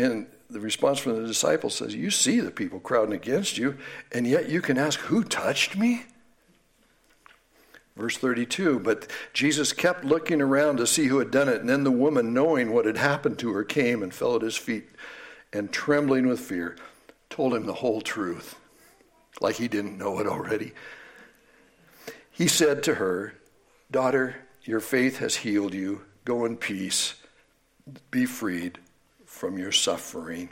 [0.00, 3.76] And the response from the disciples says, You see the people crowding against you,
[4.10, 6.04] and yet you can ask, Who touched me?
[7.96, 11.84] Verse 32 But Jesus kept looking around to see who had done it, and then
[11.84, 14.88] the woman, knowing what had happened to her, came and fell at his feet,
[15.52, 16.78] and trembling with fear,
[17.28, 18.56] told him the whole truth,
[19.42, 20.72] like he didn't know it already.
[22.30, 23.34] He said to her,
[23.90, 26.06] Daughter, your faith has healed you.
[26.24, 27.16] Go in peace.
[28.10, 28.78] Be freed
[29.40, 30.50] from your suffering.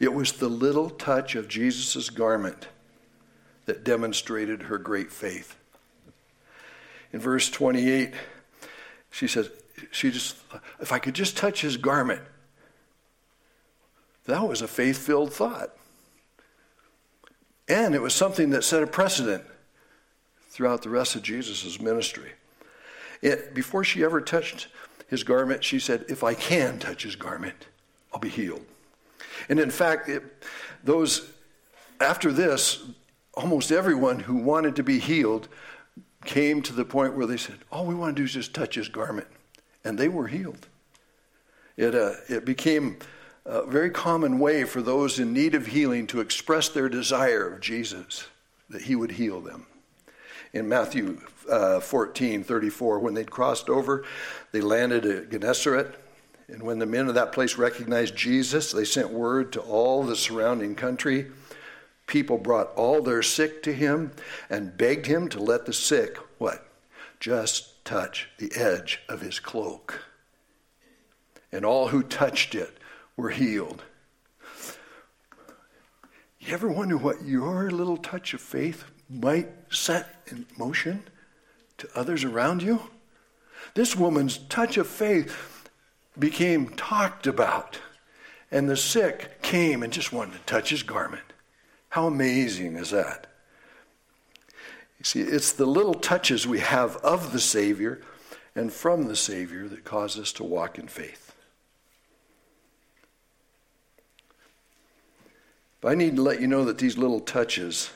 [0.00, 2.66] It was the little touch of Jesus' garment
[3.66, 5.54] that demonstrated her great faith.
[7.12, 8.12] In verse 28,
[9.12, 9.50] she says,
[9.92, 10.34] she just,
[10.80, 12.22] if I could just touch his garment.
[14.26, 15.70] That was a faith filled thought.
[17.68, 19.44] And it was something that set a precedent
[20.50, 22.32] throughout the rest of Jesus' ministry.
[23.22, 24.66] It, before she ever touched
[25.08, 27.66] his garment, she said, If I can touch his garment,
[28.12, 28.64] I'll be healed.
[29.48, 30.22] And in fact, it,
[30.84, 31.30] those
[32.00, 32.84] after this,
[33.34, 35.48] almost everyone who wanted to be healed
[36.24, 38.74] came to the point where they said, All we want to do is just touch
[38.74, 39.28] his garment.
[39.84, 40.68] And they were healed.
[41.76, 42.98] It, uh, it became
[43.46, 47.60] a very common way for those in need of healing to express their desire of
[47.60, 48.26] Jesus,
[48.68, 49.66] that he would heal them
[50.52, 52.98] in Matthew uh, 14 34.
[52.98, 54.04] When they'd crossed over,
[54.52, 55.94] they landed at Gennesaret.
[56.48, 60.16] And when the men of that place recognized Jesus, they sent word to all the
[60.16, 61.26] surrounding country.
[62.06, 64.12] People brought all their sick to him
[64.48, 66.66] and begged him to let the sick, what?
[67.20, 70.02] Just touch the edge of his cloak.
[71.52, 72.78] And all who touched it
[73.16, 73.82] were healed.
[76.38, 81.02] You ever wonder what your little touch of faith might set in motion
[81.78, 82.80] to others around you.
[83.74, 85.68] This woman's touch of faith
[86.18, 87.78] became talked about,
[88.50, 91.22] and the sick came and just wanted to touch his garment.
[91.90, 93.26] How amazing is that?
[94.98, 98.00] You see, it's the little touches we have of the Savior
[98.54, 101.34] and from the Savior that cause us to walk in faith.
[105.80, 107.90] But I need to let you know that these little touches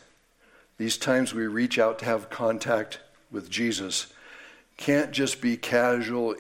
[0.83, 2.99] these times we reach out to have contact
[3.31, 4.13] with Jesus
[4.77, 6.35] can't just be casual,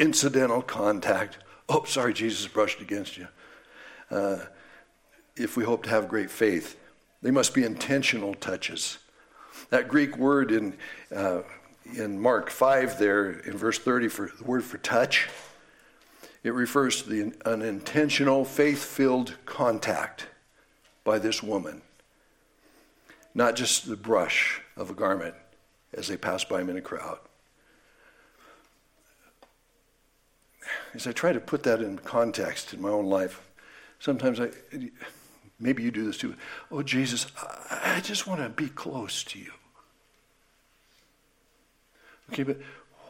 [0.00, 1.38] incidental contact.
[1.68, 3.28] Oh, sorry, Jesus brushed against you.
[4.10, 4.38] Uh,
[5.36, 6.76] if we hope to have great faith,
[7.22, 8.98] they must be intentional touches.
[9.70, 10.76] That Greek word in,
[11.14, 11.42] uh,
[11.96, 15.28] in Mark 5 there in verse 30 for the word for touch,
[16.42, 20.26] it refers to the, an intentional, faith filled contact
[21.04, 21.80] by this woman
[23.34, 25.34] not just the brush of a garment
[25.92, 27.18] as they pass by him in a crowd.
[30.94, 33.40] As I try to put that in context in my own life,
[33.98, 34.50] sometimes I,
[35.58, 36.36] maybe you do this too.
[36.70, 37.26] Oh, Jesus,
[37.70, 39.52] I just want to be close to you.
[42.32, 42.58] Okay, but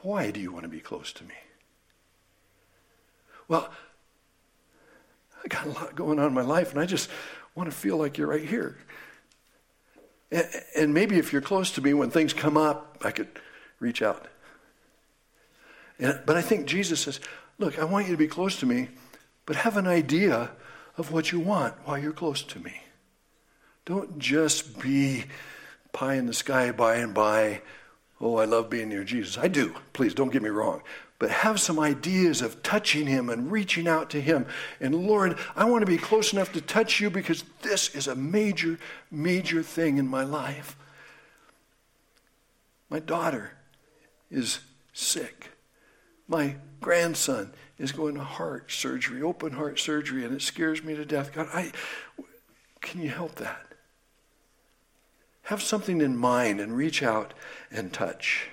[0.03, 1.35] why do you want to be close to me?
[3.47, 3.71] Well,
[5.45, 7.11] I got a lot going on in my life, and I just
[7.55, 8.79] want to feel like you're right here.
[10.77, 13.29] And maybe if you're close to me, when things come up, I could
[13.79, 14.27] reach out.
[15.99, 17.21] But I think Jesus says,
[17.59, 18.89] Look, I want you to be close to me,
[19.47, 20.51] but have an idea
[20.97, 22.83] of what you want while you're close to me.
[23.85, 25.25] Don't just be
[25.93, 27.63] pie in the sky by and by.
[28.21, 29.39] Oh, I love being near Jesus.
[29.39, 29.75] I do.
[29.93, 30.83] Please don't get me wrong
[31.25, 34.45] but have some ideas of touching Him and reaching out to Him.
[34.79, 38.15] And Lord, I want to be close enough to touch you because this is a
[38.15, 38.79] major,
[39.11, 40.77] major thing in my life.
[42.91, 43.53] My daughter
[44.31, 44.61] is
[44.93, 45.49] sick.
[46.29, 51.07] My grandson is going to heart surgery, open heart surgery, and it scares me to
[51.07, 51.33] death.
[51.33, 51.73] God, I,
[52.83, 53.65] can you help that?
[55.45, 57.33] Have something in mind and reach out
[57.71, 58.51] and touch.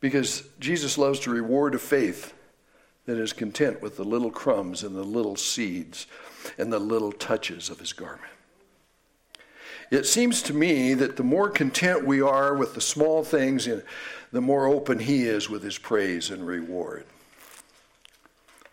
[0.00, 2.34] Because Jesus loves to reward a faith
[3.06, 6.06] that is content with the little crumbs and the little seeds
[6.58, 8.22] and the little touches of his garment.
[9.90, 13.68] It seems to me that the more content we are with the small things,
[14.32, 17.04] the more open he is with his praise and reward.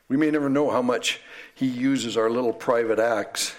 [0.09, 1.21] We may never know how much
[1.53, 3.55] he uses our little private acts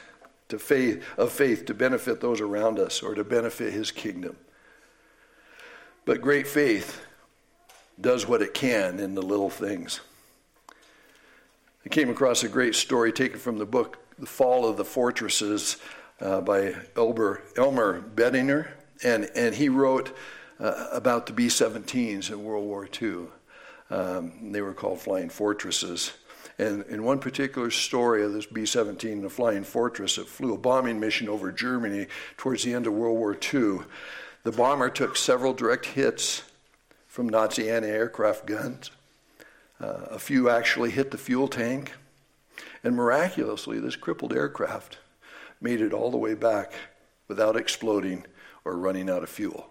[0.58, 4.36] faith, of faith to benefit those around us or to benefit his kingdom.
[6.04, 7.00] But great faith
[8.00, 10.00] does what it can in the little things.
[11.84, 15.76] I came across a great story taken from the book The Fall of the Fortresses
[16.20, 18.68] uh, by Elmer, Elmer Bendiner,
[19.02, 20.16] and, and he wrote
[20.58, 23.26] uh, about the B 17s in World War II.
[23.90, 26.12] Um, they were called flying fortresses.
[26.58, 30.58] And in one particular story of this B 17, the Flying Fortress, it flew a
[30.58, 33.80] bombing mission over Germany towards the end of World War II.
[34.44, 36.44] The bomber took several direct hits
[37.14, 38.90] from Nazi anti aircraft guns.
[39.80, 41.92] Uh, a few actually hit the fuel tank.
[42.82, 44.98] And miraculously, this crippled aircraft
[45.60, 46.72] made it all the way back
[47.28, 48.26] without exploding
[48.64, 49.68] or running out of fuel.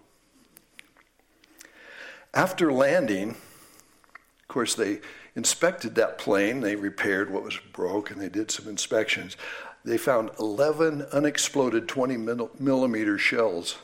[2.32, 5.00] After landing, of course, they
[5.36, 9.36] inspected that plane, they repaired what was broke, and they did some inspections.
[9.84, 12.16] They found 11 unexploded 20
[12.58, 13.76] millimeter shells,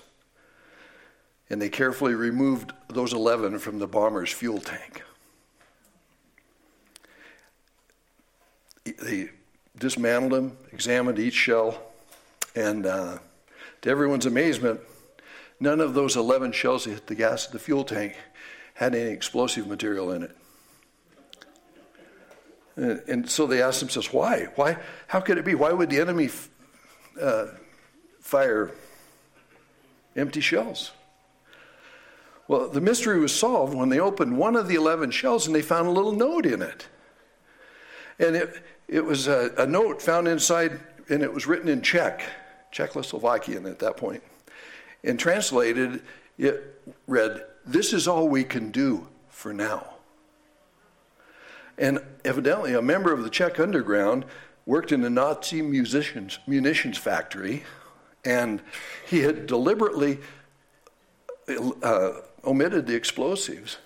[1.51, 5.03] and they carefully removed those 11 from the bomber's fuel tank.
[8.85, 9.31] They
[9.77, 11.83] dismantled them, examined each shell,
[12.55, 13.19] and uh,
[13.83, 14.81] to everyone's amazement,
[15.59, 18.17] none of those 11 shells that hit the gas, of the fuel tank,
[18.75, 20.37] had any explosive material in it.
[22.77, 24.47] And, and so they asked themselves, why?
[24.55, 24.79] Why?
[25.09, 25.55] How could it be?
[25.55, 26.49] Why would the enemy f-
[27.21, 27.47] uh,
[28.21, 28.71] fire
[30.17, 30.93] empty shells?
[32.51, 35.63] Well, the mystery was solved when they opened one of the 11 shells and they
[35.63, 36.89] found a little note in it.
[38.19, 42.25] And it, it was a, a note found inside, and it was written in Czech,
[42.73, 44.25] Czechoslovakian at that point.
[45.05, 46.03] And translated,
[46.39, 49.87] it read, This is all we can do for now.
[51.79, 54.25] And evidently, a member of the Czech underground
[54.67, 57.63] worked in a Nazi musicians, munitions factory,
[58.25, 58.61] and
[59.07, 60.19] he had deliberately
[61.83, 62.13] uh,
[62.45, 63.79] omitted the explosives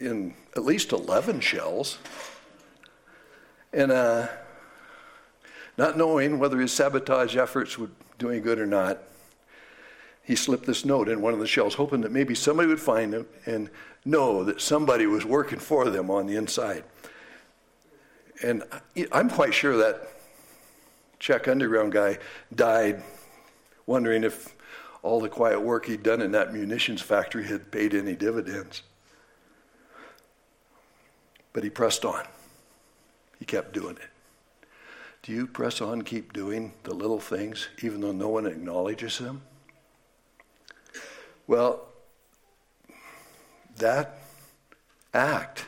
[0.00, 1.98] in at least 11 shells.
[3.72, 4.28] And uh,
[5.76, 9.02] not knowing whether his sabotage efforts would do any good or not,
[10.22, 13.14] he slipped this note in one of the shells, hoping that maybe somebody would find
[13.14, 13.70] him and
[14.04, 16.82] know that somebody was working for them on the inside.
[18.42, 18.64] And
[19.12, 20.08] I'm quite sure that
[21.18, 22.18] Czech underground guy
[22.54, 23.02] died
[23.86, 24.55] wondering if
[25.06, 28.82] all the quiet work he'd done in that munitions factory had paid any dividends.
[31.52, 32.24] But he pressed on.
[33.38, 34.68] He kept doing it.
[35.22, 39.42] Do you press on, keep doing the little things, even though no one acknowledges them?
[41.46, 41.86] Well,
[43.76, 44.18] that
[45.14, 45.66] act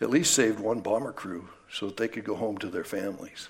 [0.00, 3.48] at least saved one bomber crew so that they could go home to their families.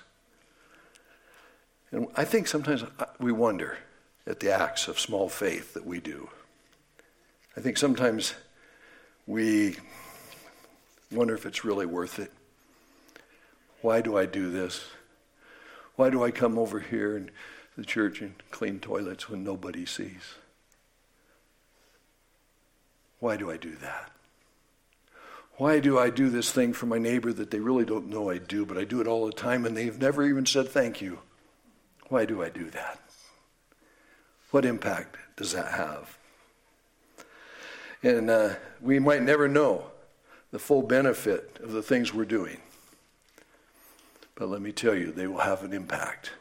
[1.91, 3.77] And I think sometimes uh, we wonder
[4.25, 6.29] at the acts of small faith that we do.
[7.57, 8.33] I think sometimes
[9.27, 9.77] we
[11.11, 12.31] wonder if it's really worth it.
[13.81, 14.85] Why do I do this?
[15.95, 17.29] Why do I come over here in
[17.77, 20.35] the church and clean toilets when nobody sees?
[23.19, 24.11] Why do I do that?
[25.57, 28.39] Why do I do this thing for my neighbor that they really don't know I
[28.39, 31.19] do, but I do it all the time and they've never even said thank you?
[32.07, 32.99] Why do I do that?
[34.53, 36.15] What impact does that have?
[38.03, 39.85] And uh, we might never know
[40.51, 42.57] the full benefit of the things we're doing.
[44.35, 46.33] But let me tell you, they will have an impact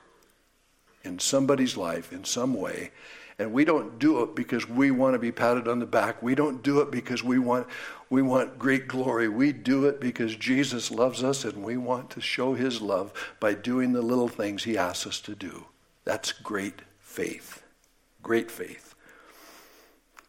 [1.03, 2.91] in somebody's life in some way.
[3.39, 6.23] And we don't do it because we want to be patted on the back.
[6.23, 7.67] We don't do it because we want,
[8.11, 9.31] we want great glory.
[9.31, 13.11] We do it because Jesus loves us and we want to show his love
[13.41, 15.65] by doing the little things he asks us to do.
[16.05, 17.62] That's great faith.
[18.23, 18.95] Great faith.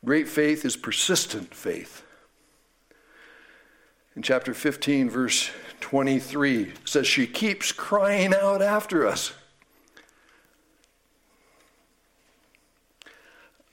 [0.03, 2.03] Great faith is persistent faith.
[4.15, 9.33] In chapter 15, verse 23 says she keeps crying out after us.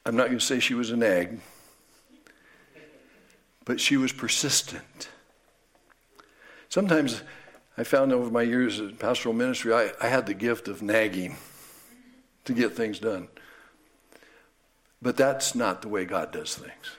[0.07, 1.41] I'm not going to say she was an egg,
[3.64, 5.09] but she was persistent.
[6.68, 7.23] Sometimes
[7.77, 11.37] I found over my years in pastoral ministry, I, I had the gift of nagging
[12.45, 13.29] to get things done.
[15.03, 16.97] But that's not the way God does things.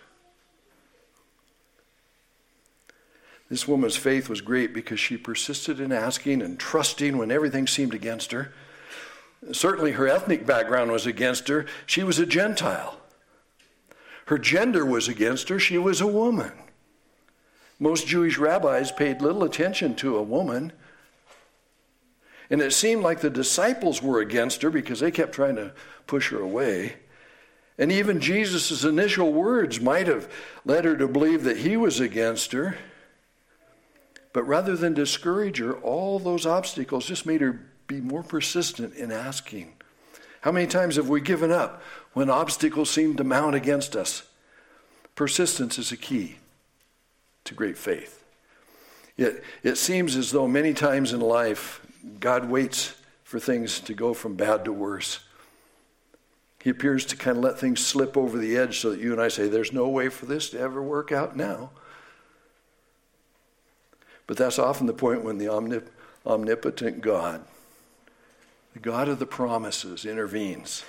[3.50, 7.94] This woman's faith was great because she persisted in asking and trusting when everything seemed
[7.94, 8.54] against her.
[9.52, 11.66] Certainly, her ethnic background was against her.
[11.86, 12.98] She was a Gentile.
[14.28, 15.60] Her gender was against her.
[15.60, 16.54] She was a woman.
[17.78, 20.72] Most Jewish rabbis paid little attention to a woman.
[22.50, 25.74] And it seemed like the disciples were against her because they kept trying to
[26.08, 26.94] push her away.
[27.78, 30.32] And even Jesus' initial words might have
[30.66, 32.78] led her to believe that he was against her.
[34.34, 39.12] But rather than discourage her, all those obstacles just made her be more persistent in
[39.12, 39.74] asking
[40.42, 41.82] How many times have we given up
[42.14, 44.24] when obstacles seem to mount against us?
[45.16, 46.38] Persistence is a key
[47.44, 48.24] to great faith.
[49.18, 51.86] It, it seems as though many times in life,
[52.20, 55.20] God waits for things to go from bad to worse.
[56.64, 59.22] He appears to kind of let things slip over the edge so that you and
[59.22, 61.72] I say, There's no way for this to ever work out now.
[64.28, 65.90] But that's often the point when the omnip-
[66.26, 67.44] omnipotent God,
[68.74, 70.86] the God of the promises, intervenes.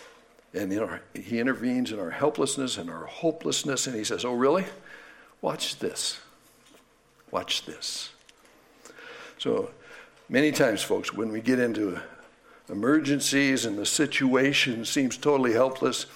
[0.55, 4.35] And in our, he intervenes in our helplessness and our hopelessness, and he says, Oh,
[4.35, 4.67] really?
[5.41, 6.21] Watch this.
[7.31, 8.11] Watch this.
[9.39, 9.71] So,
[10.29, 11.99] many times, folks, when we get into
[12.69, 16.07] emergencies and the situation seems totally helpless,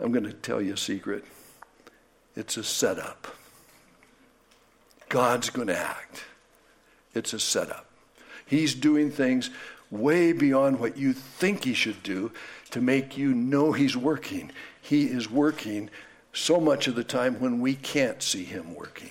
[0.00, 1.24] I'm going to tell you a secret.
[2.34, 3.26] It's a setup.
[5.08, 6.24] God's going to act.
[7.14, 7.86] It's a setup.
[8.46, 9.50] He's doing things
[9.90, 12.32] way beyond what you think He should do
[12.70, 14.50] to make you know He's working.
[14.80, 15.90] He is working
[16.32, 19.10] so much of the time when we can't see Him working.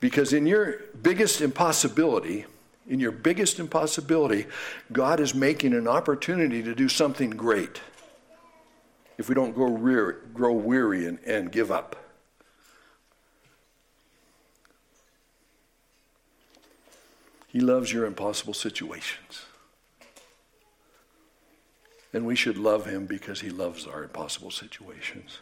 [0.00, 2.46] Because in your biggest impossibility,
[2.88, 4.46] in your biggest impossibility,
[4.92, 7.80] God is making an opportunity to do something great
[9.18, 11.96] if we don't grow weary, grow weary and, and give up.
[17.48, 19.46] He loves your impossible situations.
[22.12, 25.40] And we should love him because he loves our impossible situations.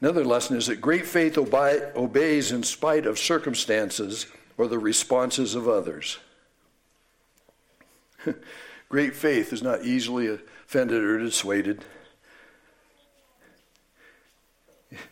[0.00, 4.26] Another lesson is that great faith obe- obeys in spite of circumstances
[4.56, 6.18] or the responses of others.
[8.88, 11.84] great faith is not easily offended or dissuaded.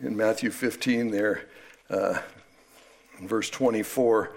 [0.00, 1.46] In Matthew 15, there,
[1.90, 2.20] uh,
[3.20, 4.36] verse 24,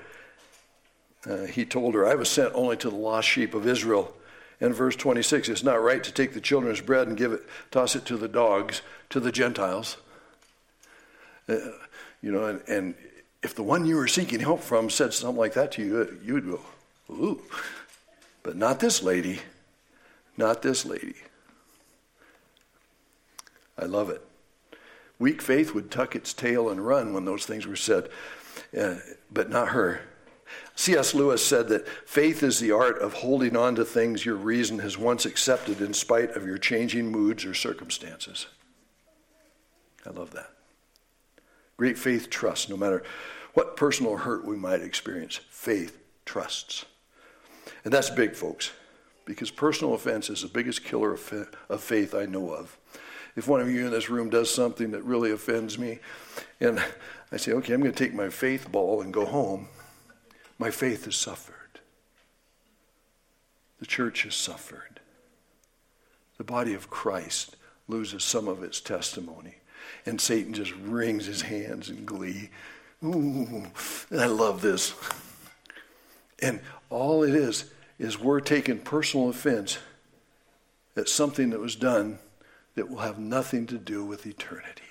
[1.28, 4.16] uh, he told her, I was sent only to the lost sheep of Israel.
[4.62, 7.96] And verse 26, it's not right to take the children's bread and give it, toss
[7.96, 9.98] it to the dogs, to the Gentiles.
[11.48, 11.58] Uh,
[12.22, 12.96] you know, and, and,
[13.44, 16.34] if the one you were seeking help from said something like that to you, you
[16.34, 16.60] would go,
[17.12, 17.40] ooh.
[18.46, 19.40] But not this lady.
[20.38, 21.16] Not this lady.
[23.76, 24.22] I love it.
[25.18, 28.08] Weak faith would tuck its tail and run when those things were said,
[28.80, 28.98] uh,
[29.32, 30.02] but not her.
[30.76, 31.16] C.S.
[31.16, 34.96] Lewis said that faith is the art of holding on to things your reason has
[34.96, 38.46] once accepted in spite of your changing moods or circumstances.
[40.06, 40.52] I love that.
[41.78, 43.02] Great faith trusts, no matter
[43.56, 45.40] what personal hurt we might experience.
[45.50, 46.86] Faith trusts.
[47.86, 48.72] And that's big, folks,
[49.24, 52.78] because personal offense is the biggest killer of faith I know of.
[53.38, 56.00] If one of you in this room does something that really offends me,
[56.60, 56.84] and
[57.32, 59.68] I say, okay, I'm going to take my faith ball and go home,
[60.58, 61.54] my faith has suffered.
[63.80, 65.00] The church has suffered.
[66.38, 67.56] The body of Christ
[67.88, 69.56] loses some of its testimony.
[70.06, 72.50] And Satan just wrings his hands in glee.
[73.04, 73.66] Ooh,
[74.12, 74.96] I love this.
[76.42, 79.78] And all it is, is we're taking personal offense
[80.98, 82.20] at something that was done
[82.76, 84.82] that will have nothing to do with eternity.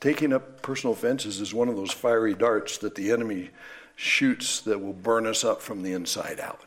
[0.00, 3.50] Taking up personal offenses is one of those fiery darts that the enemy
[3.96, 6.60] shoots that will burn us up from the inside out.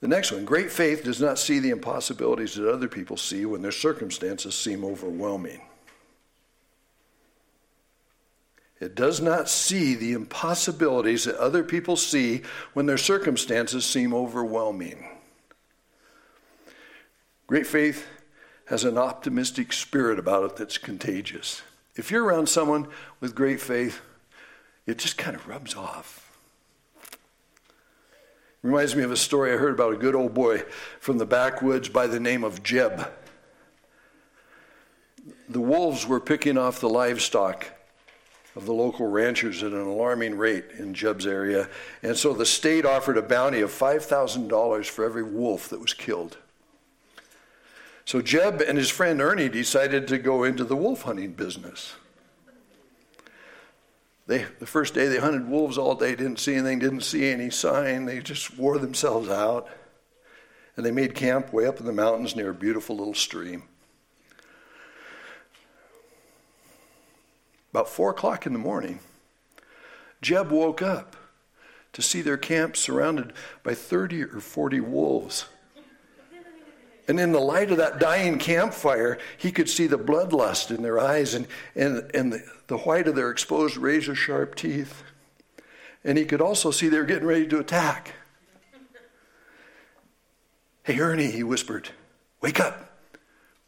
[0.00, 3.62] The next one great faith does not see the impossibilities that other people see when
[3.62, 5.62] their circumstances seem overwhelming.
[8.80, 12.42] It does not see the impossibilities that other people see
[12.74, 15.08] when their circumstances seem overwhelming.
[17.48, 18.06] Great faith
[18.66, 21.62] has an optimistic spirit about it that's contagious.
[21.96, 22.86] If you're around someone
[23.18, 24.00] with great faith,
[24.86, 26.24] it just kind of rubs off.
[28.62, 30.62] Reminds me of a story I heard about a good old boy
[31.00, 33.10] from the backwoods by the name of Jeb.
[35.48, 37.66] The wolves were picking off the livestock
[38.58, 41.68] of the local ranchers at an alarming rate in Jeb's area,
[42.02, 46.38] and so the state offered a bounty of $5,000 for every wolf that was killed.
[48.04, 51.94] So Jeb and his friend Ernie decided to go into the wolf hunting business.
[54.26, 57.50] They, the first day they hunted wolves all day, didn't see anything, didn't see any
[57.50, 58.06] sign.
[58.06, 59.68] They just wore themselves out.
[60.76, 63.68] And they made camp way up in the mountains near a beautiful little stream.
[67.70, 69.00] About four o'clock in the morning,
[70.22, 71.16] Jeb woke up
[71.92, 75.46] to see their camp surrounded by 30 or 40 wolves.
[77.06, 80.98] And in the light of that dying campfire, he could see the bloodlust in their
[81.00, 85.02] eyes and, and, and the, the white of their exposed razor sharp teeth.
[86.04, 88.12] And he could also see they were getting ready to attack.
[90.82, 91.90] Hey, Ernie, he whispered,
[92.40, 92.98] wake up.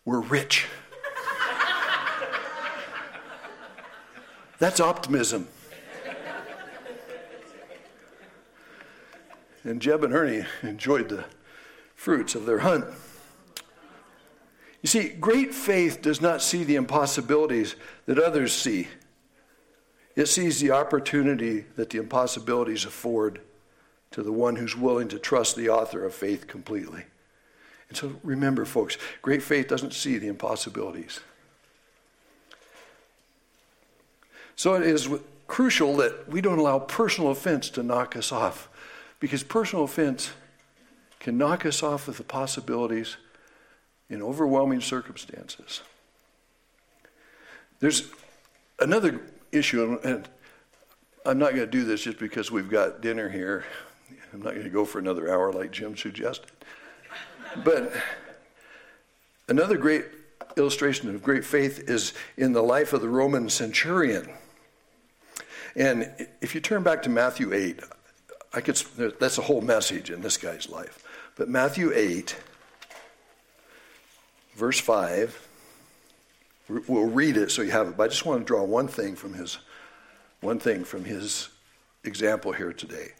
[0.05, 0.67] We're rich.
[4.61, 5.49] That's optimism.
[9.65, 11.25] And Jeb and Ernie enjoyed the
[11.95, 12.85] fruits of their hunt.
[14.83, 17.75] You see, great faith does not see the impossibilities
[18.07, 18.89] that others see.
[20.15, 23.41] It sees the opportunity that the impossibilities afford
[24.11, 27.05] to the one who's willing to trust the author of faith completely.
[27.89, 31.21] And so remember, folks, great faith doesn't see the impossibilities.
[34.61, 35.09] So it is
[35.47, 38.69] crucial that we don't allow personal offense to knock us off,
[39.19, 40.33] because personal offense
[41.19, 43.17] can knock us off of the possibilities
[44.11, 45.81] in overwhelming circumstances.
[47.79, 48.11] There's
[48.79, 50.29] another issue, and
[51.25, 53.65] I'm not going to do this just because we've got dinner here.
[54.35, 56.51] I'm not going to go for another hour like Jim suggested.
[57.65, 57.95] But
[59.49, 60.05] another great
[60.59, 64.29] illustration of great faith is in the life of the Roman centurion.
[65.77, 66.11] And
[66.41, 67.81] if you turn back to Matthew 8,
[68.53, 68.77] I could,
[69.21, 71.05] that's a whole message in this guy's life.
[71.37, 72.37] But Matthew 8,
[74.55, 75.49] verse 5,
[76.89, 79.15] we'll read it so you have it, but I just want to draw one thing
[79.15, 79.59] from his,
[80.41, 81.49] one thing from his
[82.05, 83.13] example here today.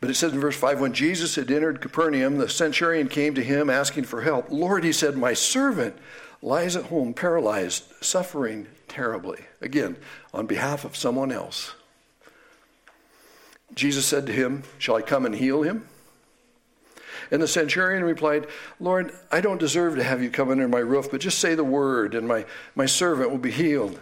[0.00, 3.42] But it says in verse 5 when Jesus had entered Capernaum, the centurion came to
[3.42, 4.50] him asking for help.
[4.50, 5.96] Lord, he said, My servant
[6.42, 9.40] lies at home paralyzed, suffering terribly.
[9.60, 9.96] Again,
[10.32, 11.74] on behalf of someone else.
[13.74, 15.86] Jesus said to him, Shall I come and heal him?
[17.30, 18.46] And the centurion replied,
[18.78, 21.64] Lord, I don't deserve to have you come under my roof, but just say the
[21.64, 23.98] word, and my, my servant will be healed.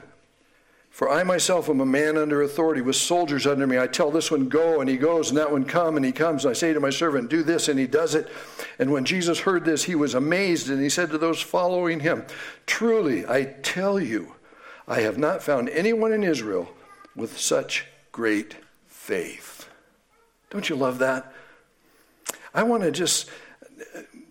[0.95, 3.77] For I myself am a man under authority with soldiers under me.
[3.77, 6.45] I tell this one, go, and he goes, and that one, come, and he comes.
[6.45, 8.31] And I say to my servant, do this, and he does it.
[8.79, 12.25] And when Jesus heard this, he was amazed, and he said to those following him,
[12.65, 14.37] Truly, I tell you,
[14.87, 16.69] I have not found anyone in Israel
[17.17, 18.55] with such great
[18.87, 19.69] faith.
[20.49, 21.33] Don't you love that?
[22.55, 23.29] I want to just,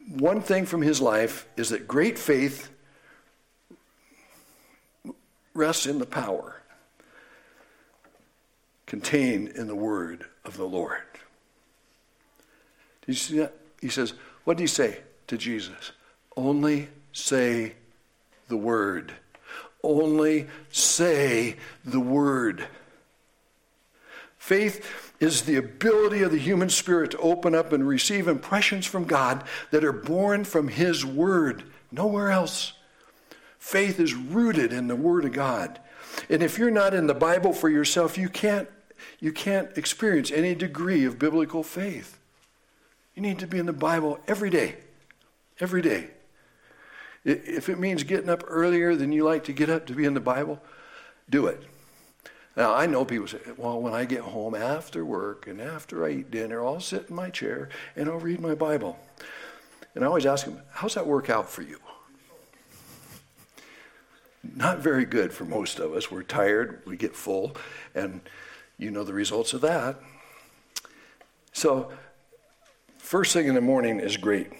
[0.07, 2.69] one thing from his life is that great faith
[5.53, 6.52] rests in the power
[8.93, 11.01] contained in the word of the Lord.
[13.01, 13.55] Did you see that?
[13.81, 14.13] He says,
[14.43, 15.93] What did he say to Jesus?
[16.37, 17.73] Only say
[18.49, 19.11] the word.
[19.81, 22.67] Only say the word.
[24.37, 29.05] Faith is the ability of the human spirit to open up and receive impressions from
[29.05, 32.73] God that are born from His Word, nowhere else.
[33.57, 35.79] Faith is rooted in the Word of God.
[36.29, 38.67] And if you're not in the Bible for yourself, you can't,
[39.19, 42.19] you can't experience any degree of biblical faith.
[43.15, 44.75] You need to be in the Bible every day.
[45.59, 46.09] Every day.
[47.23, 50.13] If it means getting up earlier than you like to get up to be in
[50.13, 50.61] the Bible,
[51.29, 51.63] do it.
[52.55, 56.11] Now, I know people say, well, when I get home after work and after I
[56.11, 58.99] eat dinner, I'll sit in my chair and I'll read my Bible.
[59.95, 61.79] And I always ask them, how's that work out for you?
[64.55, 66.11] not very good for most of us.
[66.11, 67.55] We're tired, we get full,
[67.95, 68.21] and
[68.83, 69.95] you know the results of that.
[71.53, 71.91] So,
[72.97, 74.51] first thing in the morning is great.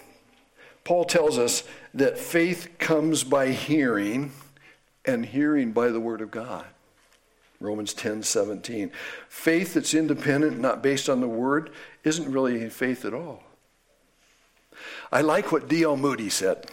[0.84, 1.63] Paul tells us
[1.93, 4.32] that faith comes by hearing,
[5.05, 6.65] and hearing by the Word of God.
[7.59, 8.91] Romans 10 17.
[9.30, 11.71] Faith that's independent, not based on the Word,
[12.03, 13.43] isn't really faith at all.
[15.11, 15.95] I like what D.L.
[15.97, 16.69] Moody said.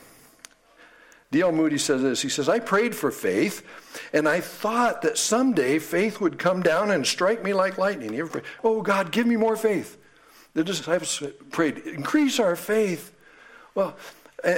[1.32, 1.52] D.L.
[1.52, 2.22] Moody says this.
[2.22, 3.64] He says, I prayed for faith,
[4.12, 8.14] and I thought that someday faith would come down and strike me like lightning.
[8.14, 9.96] You ever pray, oh, God, give me more faith?
[10.54, 13.14] The disciples prayed, increase our faith.
[13.76, 13.96] Well,
[14.42, 14.54] uh,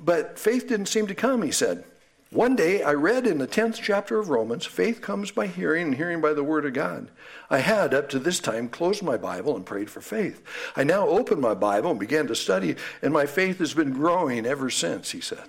[0.00, 1.84] but faith didn't seem to come, he said.
[2.30, 5.94] One day I read in the 10th chapter of Romans, faith comes by hearing, and
[5.94, 7.10] hearing by the word of God.
[7.48, 10.42] I had, up to this time, closed my Bible and prayed for faith.
[10.76, 14.44] I now opened my Bible and began to study, and my faith has been growing
[14.44, 15.44] ever since, he said.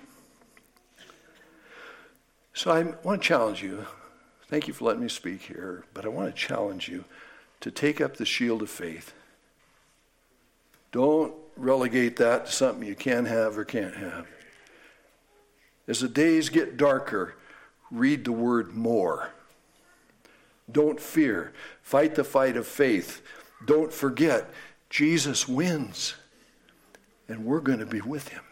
[2.52, 3.86] So I want to challenge you.
[4.48, 7.04] Thank you for letting me speak here, but I want to challenge you
[7.60, 9.12] to take up the shield of faith.
[10.92, 14.26] Don't relegate that to something you can have or can't have.
[15.86, 17.36] As the days get darker,
[17.90, 19.30] read the word more.
[20.70, 21.52] Don't fear.
[21.82, 23.22] Fight the fight of faith.
[23.64, 24.50] Don't forget,
[24.88, 26.14] Jesus wins,
[27.28, 28.42] and we're going to be with him.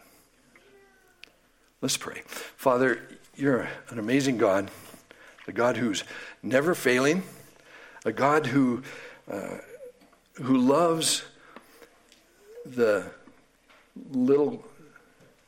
[1.81, 2.21] Let's pray.
[2.25, 3.01] Father,
[3.39, 4.69] you're an amazing God,
[5.47, 6.03] a God who's
[6.43, 7.23] never failing,
[8.03, 8.83] a God who,
[9.31, 9.59] uh,
[10.33, 11.23] who loves
[12.65, 13.09] the
[14.11, 14.65] little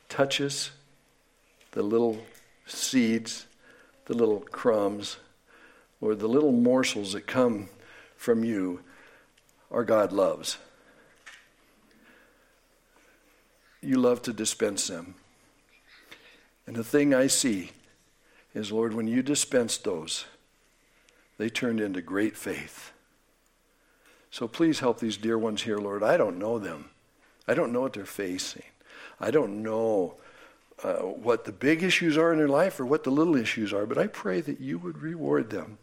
[0.08, 0.70] touches,
[1.72, 2.24] the little
[2.66, 3.46] seeds,
[4.06, 5.18] the little crumbs,
[6.00, 7.68] or the little morsels that come
[8.16, 8.80] from you,
[9.70, 10.56] our God loves.
[13.82, 15.14] You love to dispense them.
[16.66, 17.70] And the thing I see
[18.54, 20.26] is, Lord, when you dispensed those,
[21.38, 22.92] they turned into great faith.
[24.30, 26.02] So please help these dear ones here, Lord.
[26.02, 26.90] I don't know them.
[27.46, 28.62] I don't know what they're facing.
[29.20, 30.14] I don't know
[30.82, 33.86] uh, what the big issues are in their life or what the little issues are,
[33.86, 35.78] but I pray that you would reward them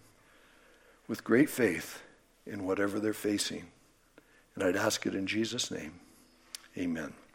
[1.07, 2.01] with great faith
[2.45, 3.65] in whatever they're facing.
[4.55, 5.99] And I'd ask it in Jesus' name.
[6.77, 7.13] Amen.